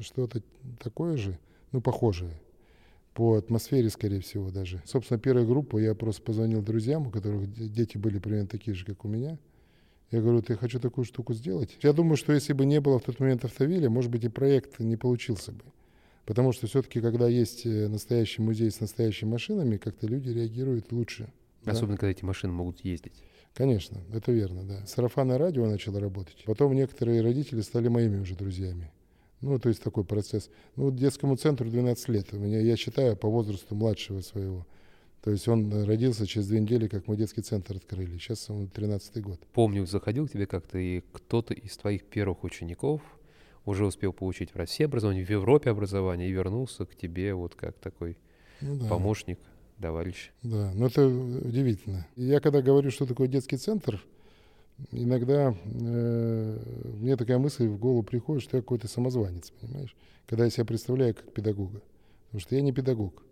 [0.00, 0.40] что-то
[0.82, 1.36] такое же,
[1.72, 2.32] ну, похожее.
[3.14, 4.80] По атмосфере, скорее всего, даже.
[4.86, 8.84] Собственно, первую группу я просто позвонил друзьям, у которых де- дети были примерно такие же,
[8.86, 9.36] как у меня.
[10.10, 11.76] Я говорю, ты хочу такую штуку сделать.
[11.82, 14.78] Я думаю, что если бы не было в тот момент автовиля, может быть, и проект
[14.78, 15.64] не получился бы.
[16.24, 21.30] Потому что все-таки, когда есть э, настоящий музей с настоящими машинами, как-то люди реагируют лучше.
[21.64, 21.72] да.
[21.72, 23.22] Особенно, когда эти машины могут ездить.
[23.54, 24.86] Конечно, это верно, да.
[24.86, 26.42] Сарафанное радио начало работать.
[26.46, 28.90] Потом некоторые родители стали моими уже друзьями.
[29.40, 30.50] Ну, то есть такой процесс.
[30.76, 32.32] Ну, вот детскому центру 12 лет.
[32.32, 34.66] У меня, я считаю, по возрасту младшего своего.
[35.22, 38.18] То есть он э, родился через две недели, как мы детский центр открыли.
[38.18, 39.40] Сейчас ему 13 год.
[39.52, 43.02] Помню, заходил к тебе как-то, и кто-то из твоих первых учеников
[43.64, 47.78] уже успел получить в России образование, в Европе образование, и вернулся к тебе вот как
[47.78, 48.16] такой
[48.60, 48.88] Ну, да.
[48.88, 49.38] помощник.
[49.80, 50.30] товарищ.
[50.42, 52.06] Да, но это удивительно.
[52.16, 54.02] Я когда говорю, что такое детский центр,
[54.92, 56.58] иногда э,
[57.00, 59.94] мне такая мысль в голову приходит, что я какой-то самозванец, понимаешь?
[60.26, 61.82] Когда я себя представляю как педагога.
[62.26, 63.22] Потому что я не педагог.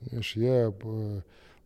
[0.00, 1.20] Понимаешь, я э,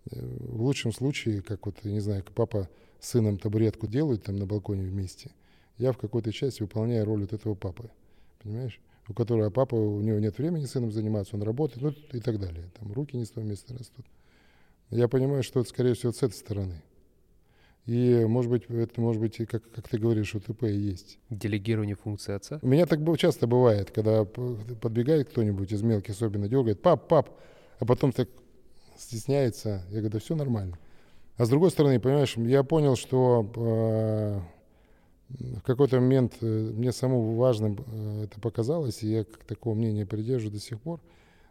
[0.07, 2.69] в лучшем случае, как вот, я не знаю, как папа
[3.01, 5.31] с сыном табуретку делают там на балконе вместе,
[5.79, 7.91] я в какой-то части выполняю роль вот этого папы.
[8.43, 8.81] Понимаешь?
[9.09, 12.71] у которого папа, у него нет времени сыном заниматься, он работает, ну и так далее.
[12.79, 14.07] Там руки не с того места растут.
[14.91, 16.83] Я понимаю, что это, скорее всего, с этой стороны.
[17.87, 21.19] И, может быть, это, может быть, как, как ты говоришь, УТП и есть.
[21.29, 22.59] Делегирование функции отца?
[22.63, 27.39] У меня так часто бывает, когда подбегает кто-нибудь из мелких, особенно дергает, пап, пап,
[27.79, 28.29] а потом так
[28.97, 29.83] стесняется.
[29.89, 30.79] Я говорю, да все нормально.
[31.37, 34.41] А с другой стороны, понимаешь, я понял, что э,
[35.59, 40.61] в какой-то момент э, мне самому важным э, это показалось, и я такого мнения придерживаюсь
[40.61, 41.01] до сих пор,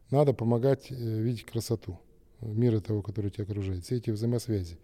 [0.10, 2.00] надо помогать видеть красоту
[2.40, 4.78] мира того, который тебя окружает, все эти взаимосвязи.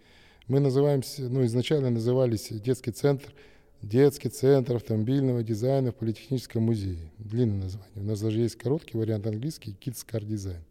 [0.48, 3.32] Мы называемся, ну, изначально назывались детский центр,
[3.82, 7.12] детский центр автомобильного дизайна в Политехническом музее.
[7.20, 8.02] Длинное название.
[8.02, 10.62] У нас даже есть короткий вариант английский, Kids Car Design.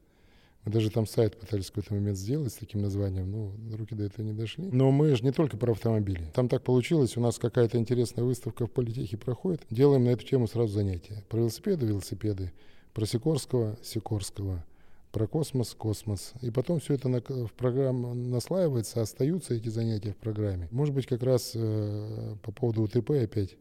[0.68, 4.04] Мы даже там сайт пытались в какой-то момент сделать с таким названием, но руки до
[4.04, 4.68] этого не дошли.
[4.70, 6.30] Но мы же не только про автомобили.
[6.34, 9.62] Там так получилось, у нас какая-то интересная выставка в политехе проходит.
[9.70, 11.24] Делаем на эту тему сразу занятия.
[11.30, 12.52] Про велосипеды, велосипеды.
[12.92, 14.62] Про Сикорского, Сикорского.
[15.10, 16.34] Про космос, космос.
[16.42, 20.68] И потом все это на, в программу наслаивается, остаются эти занятия в программе.
[20.70, 23.56] Может быть, как раз э, по поводу УТП опять,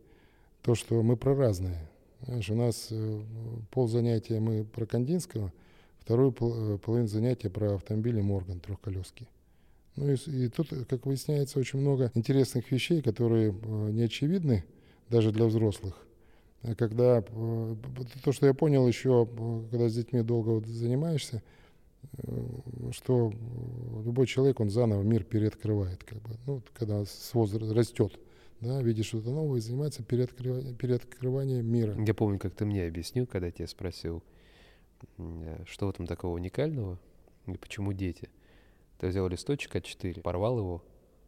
[0.62, 1.89] то, что мы про разные.
[2.26, 3.22] Знаешь, у нас э,
[3.72, 5.53] пол занятия мы про Кандинского–
[6.08, 9.28] Вторую э, половину занятия про автомобили Морган трехколески.
[9.97, 14.64] Ну и, и тут, как выясняется, очень много интересных вещей, которые э, не очевидны
[15.10, 16.01] даже для взрослых.
[16.62, 17.76] А когда э,
[18.24, 19.28] то, что я понял еще,
[19.70, 21.43] когда с детьми долго вот занимаешься,
[22.93, 23.34] что
[24.05, 28.18] любой человек, он заново мир переоткрывает, как бы, ну, когда с возраста растет,
[28.62, 32.01] да, видит что-то новое, занимается переоткрыванием, переоткрыванием мира.
[32.01, 34.24] Я помню, как ты мне объяснил, когда я тебя спросил,
[35.65, 36.99] что в этом такого уникального
[37.45, 38.29] и почему дети?
[38.99, 40.83] Ты взял листочек А4, порвал его,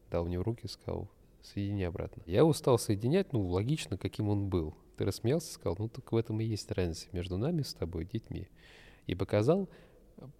[0.10, 1.10] дал мне в руки, сказал,
[1.42, 2.24] соедини обратно.
[2.26, 4.76] Я устал соединять, ну, логично, каким он был.
[4.98, 8.48] Ты рассмеялся, сказал, ну, так в этом и есть разница между нами с тобой, детьми.
[9.08, 9.70] И показал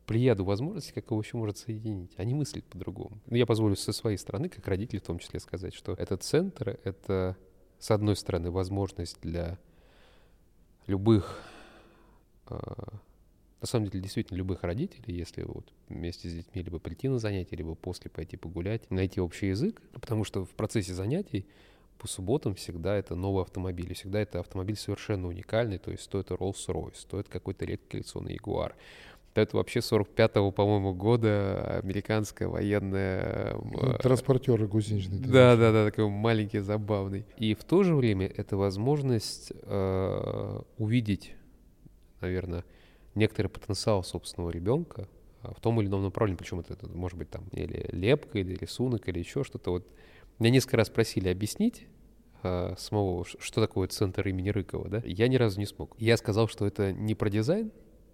[0.06, 2.12] прияду возможности, как его еще может соединить.
[2.18, 3.20] Они мыслят по-другому.
[3.28, 6.80] Ну, я позволю со своей стороны, как родитель в том числе, сказать, что этот центр—
[6.84, 7.38] это,
[7.80, 9.58] с одной стороны, возможность для
[10.88, 11.42] любых
[12.50, 12.58] э,
[13.62, 17.56] на самом деле, действительно, любых родителей, если вот вместе с детьми либо прийти на занятия,
[17.58, 21.46] либо после пойти погулять, найти общий язык, потому что в процессе занятий
[21.98, 26.32] по субботам всегда это новый автомобиль, и всегда это автомобиль совершенно уникальный, то есть стоит
[26.32, 28.74] Rolls-Royce, стоит какой-то редкий коллекционный Jaguar.
[29.36, 33.56] Это вообще 45-го, по-моему, года американская военная...
[33.56, 35.20] Ну, транспортеры гусеничные.
[35.20, 37.26] Да, да, да, такой маленький, забавный.
[37.38, 41.36] И в то же время это возможность э, увидеть,
[42.22, 42.66] наверное,
[43.20, 45.08] некоторый потенциал собственного ребенка
[45.42, 48.56] а, в том или ином направлении, причем это, это может быть там или лепка, или
[48.56, 49.72] рисунок, или еще что-то.
[49.72, 49.88] Вот
[50.40, 51.86] меня несколько раз просили объяснить
[52.44, 55.96] э, самого, что такое центр имени Рыкова, да, я ни разу не смог.
[55.98, 57.72] Я сказал, что это не про дизайн,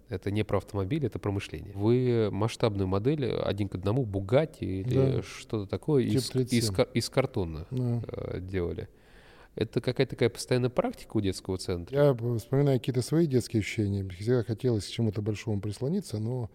[0.08, 1.72] это не про автомобиль, это про мышление.
[1.74, 5.22] Вы масштабную модель один к одному, Бугати или да.
[5.22, 8.02] что-то такое из, из, из картона да.
[8.08, 8.88] э, делали.
[9.56, 11.96] Это какая-то такая постоянная практика у детского центра?
[11.96, 14.06] Я вспоминаю какие-то свои детские ощущения.
[14.10, 16.50] Всегда хотелось к чему-то большому прислониться, но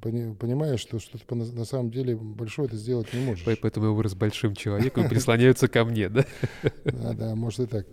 [0.00, 3.44] понимаешь, что что-то на самом деле большое ты сделать не можешь.
[3.44, 6.24] Поэтому я вырос большим человеком прислоняются ко мне, да?
[6.84, 7.86] Да, да, может и так.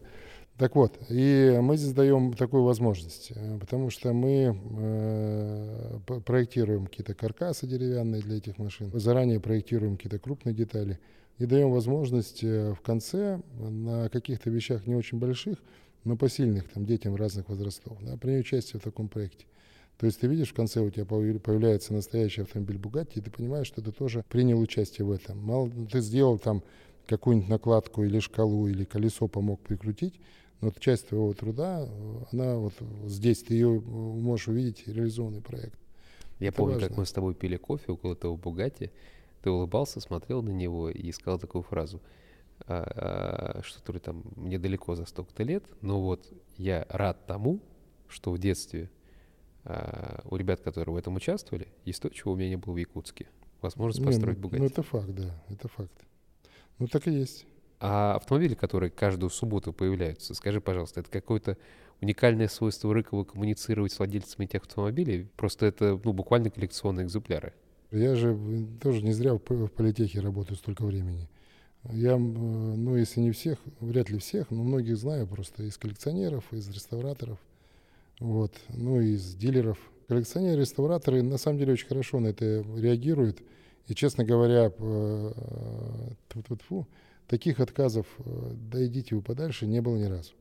[0.58, 7.16] Так вот, и мы здесь даем такую возможность, э, потому что мы э, проектируем какие-то
[7.16, 11.00] каркасы деревянные для этих машин, заранее проектируем какие-то крупные детали
[11.40, 15.58] и даем возможность э, в конце на каких-то вещах не очень больших,
[16.04, 19.46] но посильных там, детям разных возрастов да, принять участие в таком проекте.
[19.98, 23.68] То есть ты видишь, в конце у тебя появляется настоящий автомобиль Бугатти, и ты понимаешь,
[23.68, 25.38] что ты тоже принял участие в этом.
[25.40, 26.64] Мало ты сделал там
[27.08, 30.20] какую-нибудь накладку или шкалу, или колесо помог прикрутить,
[30.62, 31.88] но вот часть твоего труда,
[32.32, 32.74] она вот
[33.06, 35.78] здесь, ты ее можешь увидеть, реализованный проект.
[36.40, 36.88] Я Это помню, важно.
[36.88, 38.92] как мы с тобой пили кофе около того Бугати,
[39.44, 42.02] ты улыбался, смотрел на него и сказал такую фразу,
[42.66, 47.26] а, а, что то ли там мне далеко за столько-то лет, но вот я рад
[47.28, 47.60] тому,
[48.08, 48.90] что в детстве
[49.66, 52.78] а, у ребят, которые в этом участвовали, есть то, чего у меня не было в
[52.78, 53.28] Якутске.
[53.62, 54.62] Возможность построить ну, Бугатти.
[54.62, 56.06] Ну, это факт, да, это факт.
[56.80, 57.46] Ну, так и есть.
[57.80, 61.58] А автомобили, которые каждую субботу появляются, скажи, пожалуйста, это какое-то
[62.02, 65.30] уникальное свойство Рыкова коммуницировать с владельцами этих автомобилей?
[65.36, 67.54] Просто это ну, буквально коллекционные экземпляры.
[67.94, 68.36] Я же
[68.82, 71.30] тоже не зря в политехе работаю столько времени.
[71.92, 76.68] Я, ну, если не всех, вряд ли всех, но многих знаю просто из коллекционеров, из
[76.70, 77.38] реставраторов,
[78.20, 79.78] вот, ну, из дилеров.
[80.08, 83.44] Коллекционеры, реставраторы на самом деле очень хорошо на это реагируют.
[83.88, 84.72] И, честно говоря,
[86.30, 86.88] тьфу,
[87.28, 90.34] таких отказов, э, да идите вы подальше, не было ни разу.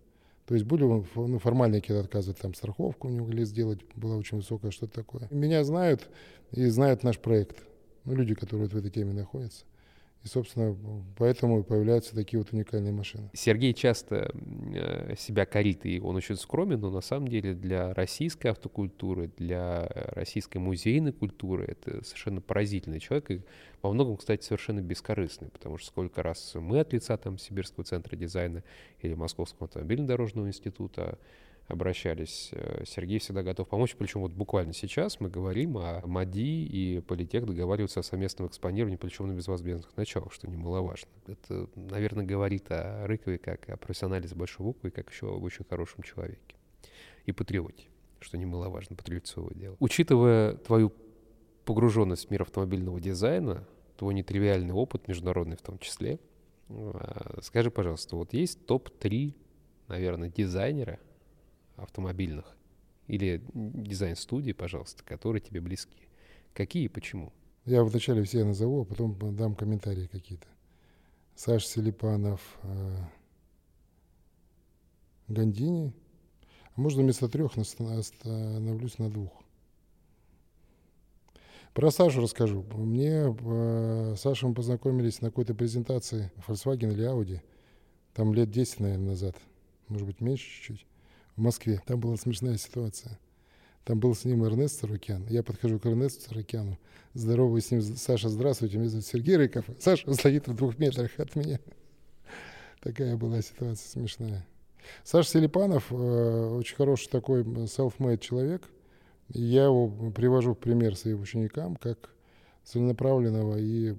[0.47, 4.71] То есть были ну, формальные какие-то отказы, там страховку не могли сделать, была очень высокая,
[4.71, 5.29] что-то такое.
[5.31, 6.09] Меня знают
[6.51, 7.65] и знают наш проект.
[8.05, 9.65] Ну, люди, которые вот в этой теме находятся.
[10.25, 10.77] И, собственно,
[11.17, 13.29] поэтому появляются такие вот уникальные машины.
[13.33, 14.33] Сергей часто
[14.73, 19.89] э, себя корит, и он очень скромен, но на самом деле для российской автокультуры, для
[19.89, 23.43] российской музейной культуры это совершенно поразительный человек, и
[23.83, 28.15] во многом, кстати, совершенно бескорыстный, потому что сколько раз мы от лица там Сибирского центра
[28.15, 28.63] дизайна
[29.01, 31.19] или Московского автомобильно-дорожного института
[31.69, 32.51] обращались.
[32.53, 33.95] Э, Сергей всегда готов помочь.
[33.97, 39.29] Причем вот буквально сейчас мы говорим о МАДИ и Политех договариваются о совместном экспонировании, причем
[39.29, 41.09] на безвозмездных началах, что немаловажно.
[41.27, 45.65] Это, наверное, говорит о Рыкове как о профессионале с большой буквы, как еще об очень
[45.65, 46.57] хорошем человеке.
[47.27, 47.85] И патриоте,
[48.21, 49.77] что немаловажно, патриотцовое дело.
[49.79, 50.93] Учитывая твою
[51.65, 56.19] погруженность в мир автомобильного дизайна, твой нетривиальный опыт, международный в том числе,
[56.69, 59.35] э, скажи, пожалуйста, вот есть топ-3,
[59.87, 60.99] наверное, дизайнера,
[61.83, 62.57] автомобильных
[63.07, 66.09] или дизайн-студии, пожалуйста, которые тебе близки.
[66.55, 67.33] Какие и почему?
[67.65, 70.47] Я вначале все назову, а потом дам комментарии какие-то.
[71.35, 72.97] Саш Селипанов, э,
[75.29, 75.93] Гандини.
[76.75, 79.31] А можно вместо трех остановлюсь на двух.
[81.75, 82.65] Про Сашу расскажу.
[82.75, 87.41] Мне э, Саша мы познакомились на какой-то презентации Volkswagen или Audi.
[88.15, 89.37] Там лет 10, наверное, назад.
[89.89, 90.87] Может быть, меньше чуть-чуть
[91.37, 91.83] в Москве.
[91.87, 93.19] Там была смешная ситуация.
[93.85, 95.27] Там был с ним Эрнест Сарукян.
[95.29, 96.79] Я подхожу к Эрнесту Сарукяну,
[97.15, 97.83] здороваюсь с ним.
[97.83, 99.65] Саша, здравствуйте, меня зовут Сергей Рыков.
[99.81, 101.59] Саша стоит в двух метрах от меня.
[102.81, 104.47] Такая была ситуация смешная.
[105.05, 108.63] Саша Селипанов э, очень хороший такой self-made человек.
[109.29, 112.11] Я его привожу в пример своим ученикам как
[112.65, 113.95] целенаправленного и э,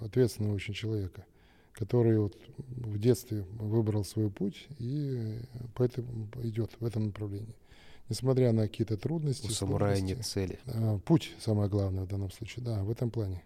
[0.00, 1.24] ответственного очень человека
[1.72, 5.38] который вот в детстве выбрал свой путь и
[5.74, 7.54] поэтому идет в этом направлении.
[8.08, 9.46] Несмотря на какие-то трудности.
[9.46, 10.58] У самурая нет цели.
[10.66, 13.42] А, путь самое главное в данном случае, да, в этом плане.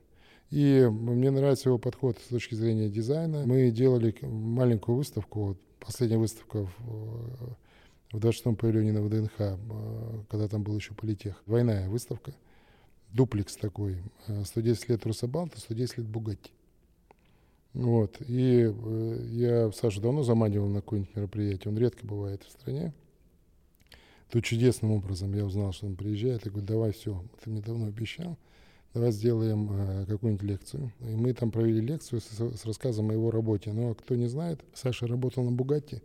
[0.51, 3.45] И мне нравится его подход с точки зрения дизайна.
[3.47, 7.57] Мы делали маленькую выставку, вот последняя выставка в,
[8.13, 11.43] в 26-м павильоне на ВДНХ, а, когда там был еще политех.
[11.47, 12.33] Двойная выставка,
[13.13, 13.99] дуплекс такой,
[14.45, 16.53] 110 лет Русабалта, 110 лет Бугатти.
[17.77, 18.17] Вот.
[18.27, 21.73] И э, я Сашу давно заманивал на какое-нибудь мероприятие.
[21.73, 22.95] Он редко бывает в стране.
[24.31, 26.47] Тут чудесным образом я узнал, что он приезжает.
[26.47, 28.39] Я говорю, давай все, ты мне давно обещал.
[28.95, 30.91] Давай сделаем э, какую-нибудь лекцию.
[31.01, 33.73] И мы там провели лекцию с, с рассказом о его работе.
[33.73, 35.97] Но кто не знает, Саша работал на Бугатти.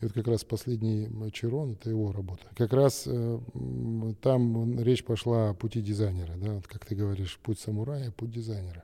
[0.00, 2.44] И вот как раз последний Чирон— это его работа.
[2.56, 3.38] Как раз э,
[4.22, 6.36] там речь пошла о пути дизайнера.
[6.38, 6.54] Да?
[6.54, 8.82] Вот, как ты говоришь, путь самурая, путь дизайнера.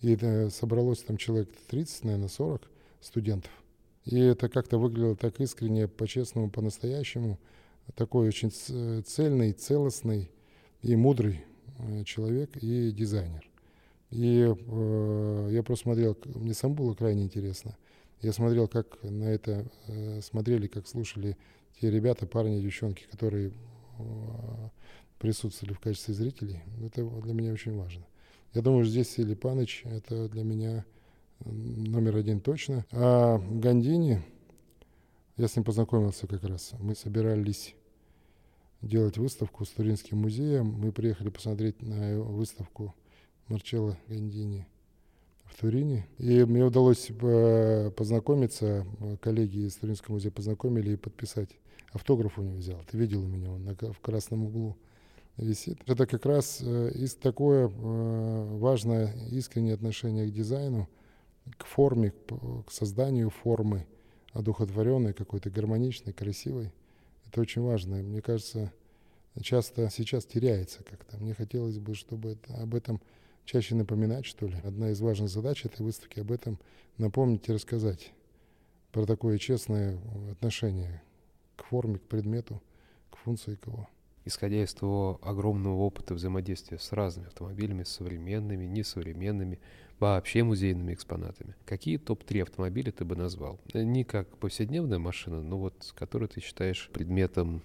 [0.00, 2.62] И это собралось там человек 30, наверное, 40
[3.00, 3.50] студентов.
[4.04, 7.38] И это как-то выглядело так искренне, по-честному, по-настоящему.
[7.94, 8.50] Такой очень
[9.02, 10.30] цельный, целостный
[10.82, 11.44] и мудрый
[11.78, 13.48] э, человек и дизайнер.
[14.10, 17.76] И э, я просто смотрел, мне сам было крайне интересно.
[18.22, 21.36] Я смотрел, как на это э, смотрели, как слушали
[21.80, 23.52] те ребята, парни девчонки, которые
[23.98, 24.02] э,
[25.18, 26.60] присутствовали в качестве зрителей.
[26.84, 28.04] Это для меня очень важно.
[28.54, 30.84] Я думаю, что здесь Сили Паныч— это для меня
[31.44, 32.86] номер один точно.
[32.92, 34.22] А Гандини,
[35.36, 36.72] я с ним познакомился как раз.
[36.78, 37.74] Мы собирались
[38.80, 40.66] делать выставку с Туринским музеем.
[40.66, 42.94] Мы приехали посмотреть на выставку
[43.48, 44.66] Марчелло Гандини
[45.44, 46.06] в Турине.
[46.16, 48.86] И мне удалось э, познакомиться,
[49.20, 51.50] коллеги из Туринского музея познакомили и подписать.
[51.92, 52.82] Автограф у него взял.
[52.90, 54.76] Ты видел меня, он в красном углу
[55.38, 55.78] висит.
[55.86, 60.88] Это как раз э, такое э, важное искреннее отношение к дизайну,
[61.56, 62.12] к форме,
[62.66, 63.86] к созданию формы,
[64.32, 66.72] одухотворенной, какой-то гармоничной, красивой.
[67.26, 67.96] Это очень важно.
[67.96, 68.72] Мне кажется,
[69.40, 71.16] часто сейчас теряется как-то.
[71.18, 73.00] Мне хотелось бы, чтобы это, об этом
[73.44, 74.56] чаще напоминать, что ли.
[74.64, 76.58] Одна из важных задач этой выставки об этом
[76.98, 78.12] напомнить и рассказать.
[78.92, 79.98] Про такое честное
[80.32, 81.02] отношение
[81.56, 82.60] к форме, к предмету,
[83.10, 83.88] к функции кого
[84.28, 89.58] исходя из твоего огромного опыта взаимодействия с разными автомобилями, современными, несовременными,
[89.98, 93.58] вообще музейными экспонатами, какие топ-3 автомобиля ты бы назвал?
[93.74, 97.62] Не как повседневная машина, но вот который ты считаешь предметом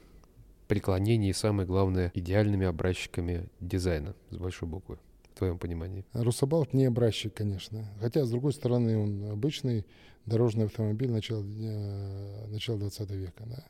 [0.68, 4.98] преклонения и, самое главное, идеальными образчиками дизайна с большой буквы.
[5.34, 6.06] в твоем понимании?
[6.14, 7.88] Русабалт не образчик, конечно.
[8.00, 9.86] Хотя, с другой стороны, он обычный
[10.26, 13.44] дорожный автомобиль начала, э, начала 20 века.
[13.46, 13.66] Да.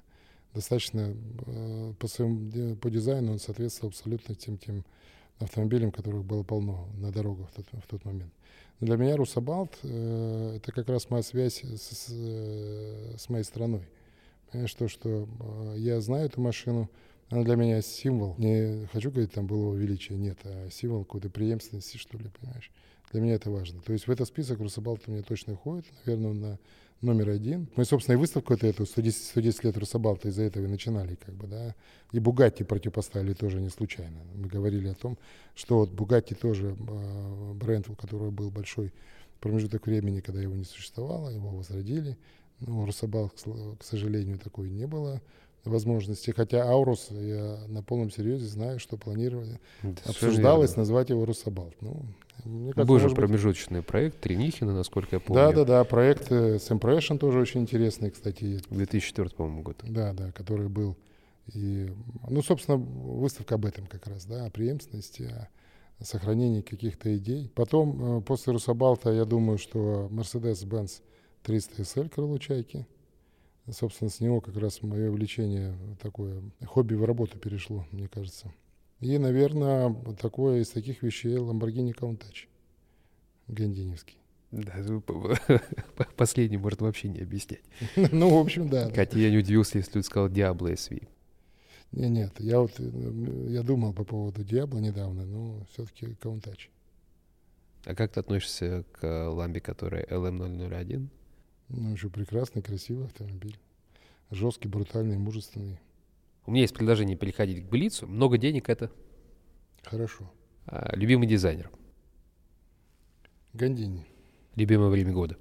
[0.54, 4.86] Достаточно э, по, своему, по дизайну он соответствовал абсолютно тем, тем
[5.40, 8.32] автомобилям, которых было полно на дорогах в тот, в тот момент.
[8.80, 13.88] Но для меня Русабалт э, это как раз моя связь с, э, с моей страной.
[14.52, 16.90] Понимаешь, то, что э, я знаю эту машину,
[17.30, 18.36] она для меня символ.
[18.38, 22.72] Не хочу говорить, там было величия, нет, а символ какой-то преемственности, что ли, понимаешь.
[23.12, 23.82] Для меня это важно.
[23.82, 26.60] То есть в этот список Русабалт у меня точно входит, наверное, на
[27.04, 27.68] номер один.
[27.76, 31.36] Мы, собственно, и выставку эту, эту 110, 110 лет Русабалта из-за этого и начинали, как
[31.36, 31.76] бы, да.
[32.12, 34.20] И Бугатти противопоставили тоже не случайно.
[34.36, 35.18] Мы говорили о том,
[35.56, 38.94] что вот Бугатти тоже э, бренд, у которого был большой
[39.40, 42.18] промежуток времени, когда его не существовало, его возродили.
[42.60, 43.34] Ну, Русабалт,
[43.80, 45.22] к сожалению, такой не было
[45.66, 46.32] возможности.
[46.32, 51.76] Хотя Аурус, я на полном серьезе знаю, что планировали, да, обсуждалось назвать его Русабалт.
[51.82, 52.06] Ну,
[52.44, 53.88] мне кажется, Был же промежуточный быть...
[53.88, 55.42] проект Тринихина, насколько я помню.
[55.42, 58.60] Да, да, да, проект э, с Impression тоже очень интересный, кстати.
[58.70, 59.78] 2004, по-моему, год.
[59.84, 60.98] Да, да, который был.
[61.54, 61.90] И,
[62.30, 65.50] ну, собственно, выставка об этом как раз, да, о преемственности, о
[66.04, 67.50] сохранении каких-то идей.
[67.56, 71.02] Потом, э, после Русабалта, я думаю, что Mercedes-Benz
[71.44, 72.86] 300 SL крыло чайки.
[73.70, 78.52] Собственно, с него как раз мое увлечение такое, хобби в работу перешло, мне кажется.
[79.00, 82.48] И, наверное, такое из таких вещей Lamborghini Countach,
[83.48, 84.18] Гандиневский.
[84.52, 84.74] Да,
[86.18, 87.64] последний может вообще не объяснять.
[88.12, 88.92] Ну, в общем, да.
[88.94, 91.08] Хотя я не удивился, если ты сказал Diablo SV.
[91.94, 96.70] Не, нет, я вот я думал по поводу Диабло недавно, но все-таки Countach.
[97.86, 101.08] А как ты относишься к ламбе, которая LM001?
[101.70, 103.58] Ну, еще прекрасный, красивый автомобиль.
[104.32, 105.80] Жесткий, брутальный, мужественный.
[106.46, 108.08] У меня есть предложение переходить к Блицу.
[108.08, 108.92] Много денег это?
[109.84, 110.32] Хорошо.
[110.66, 111.70] А, любимый дизайнер?
[113.54, 114.06] Гандини.
[114.56, 115.38] Любимое время года?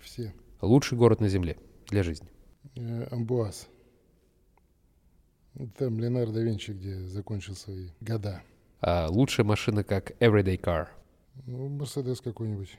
[0.00, 0.34] Все.
[0.60, 1.56] Лучший город на Земле
[1.88, 2.28] для жизни?
[2.76, 3.68] Э, Амбуаз.
[5.76, 8.42] Там Леонардо да Винчи, где закончил свои года.
[8.80, 10.88] А лучшая машина как everyday car?
[11.46, 12.78] Ну, Мерседес какой-нибудь.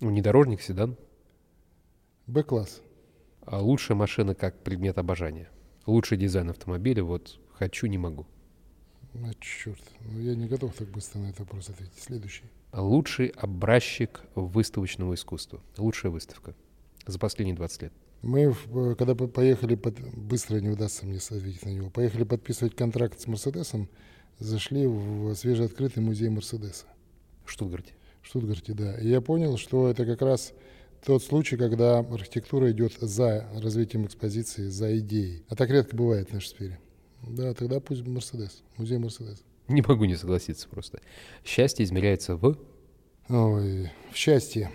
[0.00, 0.96] Внедорожник, седан?
[2.28, 2.82] Б-класс.
[3.46, 5.48] А лучшая машина как предмет обожания?
[5.86, 8.26] Лучший дизайн автомобиля, вот хочу, не могу.
[9.14, 11.98] А черт, ну я не готов так быстро на этот вопрос ответить.
[11.98, 12.44] Следующий.
[12.74, 15.62] Лучший образчик выставочного искусства.
[15.78, 16.54] Лучшая выставка
[17.06, 17.92] за последние 20 лет.
[18.20, 18.54] Мы,
[18.98, 19.98] когда поехали, под...
[20.14, 23.88] быстро не удастся мне ответить на него, поехали подписывать контракт с Мерседесом,
[24.38, 26.84] зашли в свежеоткрытый музей Мерседеса.
[27.46, 27.94] В Штутгарте.
[28.20, 29.00] В Штутгарте, да.
[29.00, 30.52] И я понял, что это как раз
[31.04, 35.44] тот случай, когда архитектура идет за развитием экспозиции, за идеей.
[35.48, 36.78] А так редко бывает в нашей сфере.
[37.22, 39.42] Да, тогда пусть Мерседес, музей Мерседес.
[39.68, 41.00] Не могу не согласиться просто.
[41.44, 42.58] Счастье измеряется в...
[43.28, 44.70] Ой, в счастье.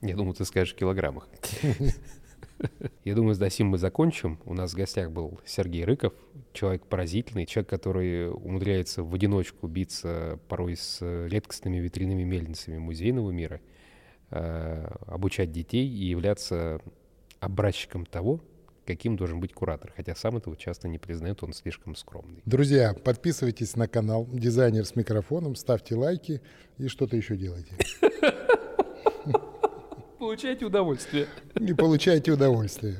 [0.00, 1.28] Я думаю, ты скажешь в килограммах.
[3.04, 4.38] Я думаю, с Дасим мы закончим.
[4.46, 6.14] У нас в гостях был Сергей Рыков,
[6.54, 13.60] человек поразительный, человек, который умудряется в одиночку биться порой с редкостными ветряными мельницами музейного мира—
[14.30, 16.80] обучать детей и являться
[17.40, 18.40] образчиком того,
[18.84, 19.92] каким должен быть куратор.
[19.96, 22.42] Хотя сам этого часто не признает, он слишком скромный.
[22.44, 26.40] Друзья, подписывайтесь на канал «Дизайнер с микрофоном», ставьте лайки
[26.78, 27.76] и что-то еще делайте.
[30.18, 31.26] Получайте удовольствие.
[31.54, 32.96] И получайте удовольствие.